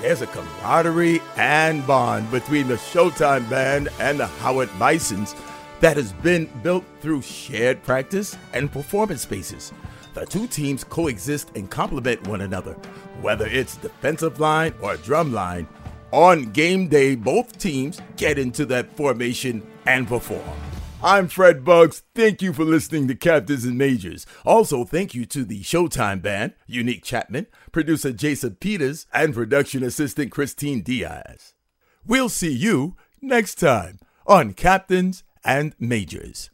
There's 0.00 0.22
a 0.22 0.26
camaraderie 0.28 1.20
and 1.36 1.86
bond 1.86 2.30
between 2.30 2.68
the 2.68 2.76
Showtime 2.76 3.50
Band 3.50 3.90
and 4.00 4.18
the 4.18 4.26
Howard 4.26 4.70
Bisons 4.78 5.34
that 5.80 5.98
has 5.98 6.14
been 6.14 6.48
built 6.62 6.84
through 7.02 7.20
shared 7.20 7.82
practice 7.82 8.34
and 8.54 8.72
performance 8.72 9.20
spaces. 9.20 9.74
The 10.14 10.24
two 10.24 10.46
teams 10.46 10.84
coexist 10.84 11.50
and 11.54 11.70
complement 11.70 12.26
one 12.26 12.40
another, 12.40 12.72
whether 13.20 13.46
it's 13.46 13.76
defensive 13.76 14.40
line 14.40 14.72
or 14.80 14.96
drum 14.96 15.34
line. 15.34 15.68
On 16.12 16.44
game 16.44 16.88
day, 16.88 17.14
both 17.14 17.58
teams 17.58 18.00
get 18.16 18.38
into 18.38 18.64
that 18.66 18.96
formation 18.96 19.62
and 19.84 20.08
perform. 20.08 20.69
I'm 21.02 21.28
Fred 21.28 21.64
Buggs. 21.64 22.02
Thank 22.14 22.42
you 22.42 22.52
for 22.52 22.62
listening 22.62 23.08
to 23.08 23.14
Captains 23.14 23.64
and 23.64 23.78
Majors. 23.78 24.26
Also, 24.44 24.84
thank 24.84 25.14
you 25.14 25.24
to 25.26 25.44
the 25.44 25.62
Showtime 25.62 26.20
Band, 26.20 26.52
Unique 26.66 27.02
Chapman, 27.02 27.46
producer 27.72 28.12
Jason 28.12 28.56
Peters, 28.56 29.06
and 29.14 29.32
production 29.32 29.82
assistant 29.82 30.30
Christine 30.30 30.82
Diaz. 30.82 31.54
We'll 32.06 32.28
see 32.28 32.52
you 32.52 32.96
next 33.22 33.54
time 33.54 33.98
on 34.26 34.52
Captains 34.52 35.24
and 35.42 35.74
Majors. 35.78 36.50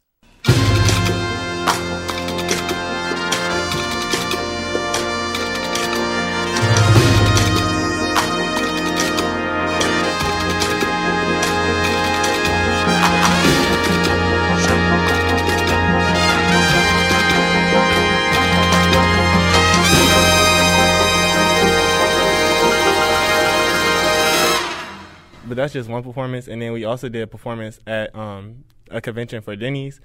But 25.46 25.56
that's 25.56 25.72
just 25.72 25.88
one 25.88 26.02
performance. 26.02 26.48
And 26.48 26.60
then 26.60 26.72
we 26.72 26.84
also 26.84 27.08
did 27.08 27.22
a 27.22 27.26
performance 27.26 27.78
at 27.86 28.14
um, 28.14 28.64
a 28.90 29.00
convention 29.00 29.42
for 29.42 29.56
Denny's. 29.56 30.00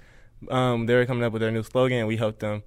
Um, 0.50 0.86
they 0.86 0.94
were 0.94 1.06
coming 1.06 1.22
up 1.24 1.32
with 1.32 1.40
their 1.42 1.50
new 1.50 1.62
slogan. 1.62 2.06
We 2.06 2.16
helped 2.16 2.40
them 2.40 2.62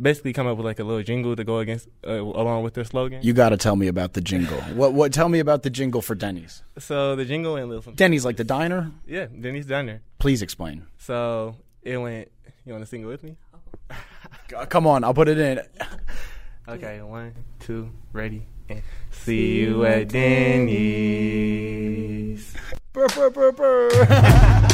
basically 0.00 0.32
come 0.32 0.46
up 0.46 0.56
with 0.56 0.66
like 0.66 0.78
a 0.78 0.84
little 0.84 1.02
jingle 1.02 1.36
to 1.36 1.44
go 1.44 1.58
against 1.58 1.88
uh, 2.06 2.20
along 2.20 2.64
with 2.64 2.74
their 2.74 2.84
slogan. 2.84 3.20
You 3.22 3.32
got 3.32 3.50
to 3.50 3.56
tell 3.56 3.76
me 3.76 3.86
about 3.86 4.14
the 4.14 4.20
jingle. 4.20 4.60
what? 4.74 4.92
What? 4.92 5.12
Tell 5.12 5.28
me 5.28 5.38
about 5.38 5.62
the 5.62 5.70
jingle 5.70 6.02
for 6.02 6.14
Denny's. 6.14 6.62
So 6.78 7.16
the 7.16 7.24
jingle 7.24 7.54
went 7.54 7.68
little. 7.68 7.92
Denny's 7.92 8.24
like 8.24 8.36
the 8.36 8.44
diner. 8.44 8.90
Yeah, 9.06 9.26
Denny's 9.26 9.66
diner. 9.66 10.00
Please 10.18 10.42
explain. 10.42 10.86
So 10.98 11.56
it 11.82 11.98
went. 11.98 12.30
You 12.64 12.72
want 12.72 12.82
to 12.84 12.88
sing 12.88 13.02
it 13.02 13.06
with 13.06 13.22
me? 13.22 13.36
Come 14.68 14.86
on, 14.86 15.04
I'll 15.04 15.14
put 15.14 15.28
it 15.28 15.38
in. 15.38 15.60
okay, 16.68 17.02
one, 17.02 17.34
two, 17.60 17.90
ready. 18.12 18.46
See 19.10 19.60
you 19.60 19.84
at 19.84 20.08
Denny's. 20.08 20.74
Burr, 22.92 23.06
burr, 23.14 23.30
burr, 23.30 23.52
burr. 23.52 24.68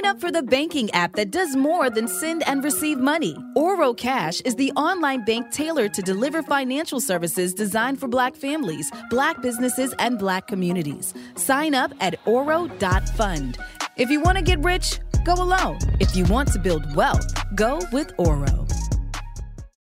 Sign 0.00 0.10
up 0.12 0.20
for 0.20 0.30
the 0.30 0.42
banking 0.42 0.90
app 0.92 1.14
that 1.16 1.30
does 1.30 1.54
more 1.54 1.90
than 1.90 2.08
send 2.08 2.42
and 2.48 2.64
receive 2.64 2.98
money. 2.98 3.36
Oro 3.54 3.92
Cash 3.92 4.40
is 4.42 4.54
the 4.54 4.72
online 4.72 5.24
bank 5.26 5.50
tailored 5.50 5.92
to 5.92 6.00
deliver 6.00 6.42
financial 6.42 7.00
services 7.00 7.52
designed 7.52 8.00
for 8.00 8.08
Black 8.08 8.34
families, 8.34 8.90
Black 9.10 9.42
businesses, 9.42 9.94
and 9.98 10.18
Black 10.18 10.46
communities. 10.46 11.12
Sign 11.34 11.74
up 11.74 11.92
at 12.00 12.18
oro.fund. 12.24 13.58
If 13.96 14.08
you 14.10 14.20
want 14.22 14.38
to 14.38 14.44
get 14.44 14.60
rich, 14.60 15.00
go 15.26 15.34
alone. 15.34 15.78
If 15.98 16.16
you 16.16 16.24
want 16.24 16.50
to 16.52 16.58
build 16.58 16.96
wealth, 16.96 17.26
go 17.54 17.80
with 17.92 18.10
Oro. 18.16 18.66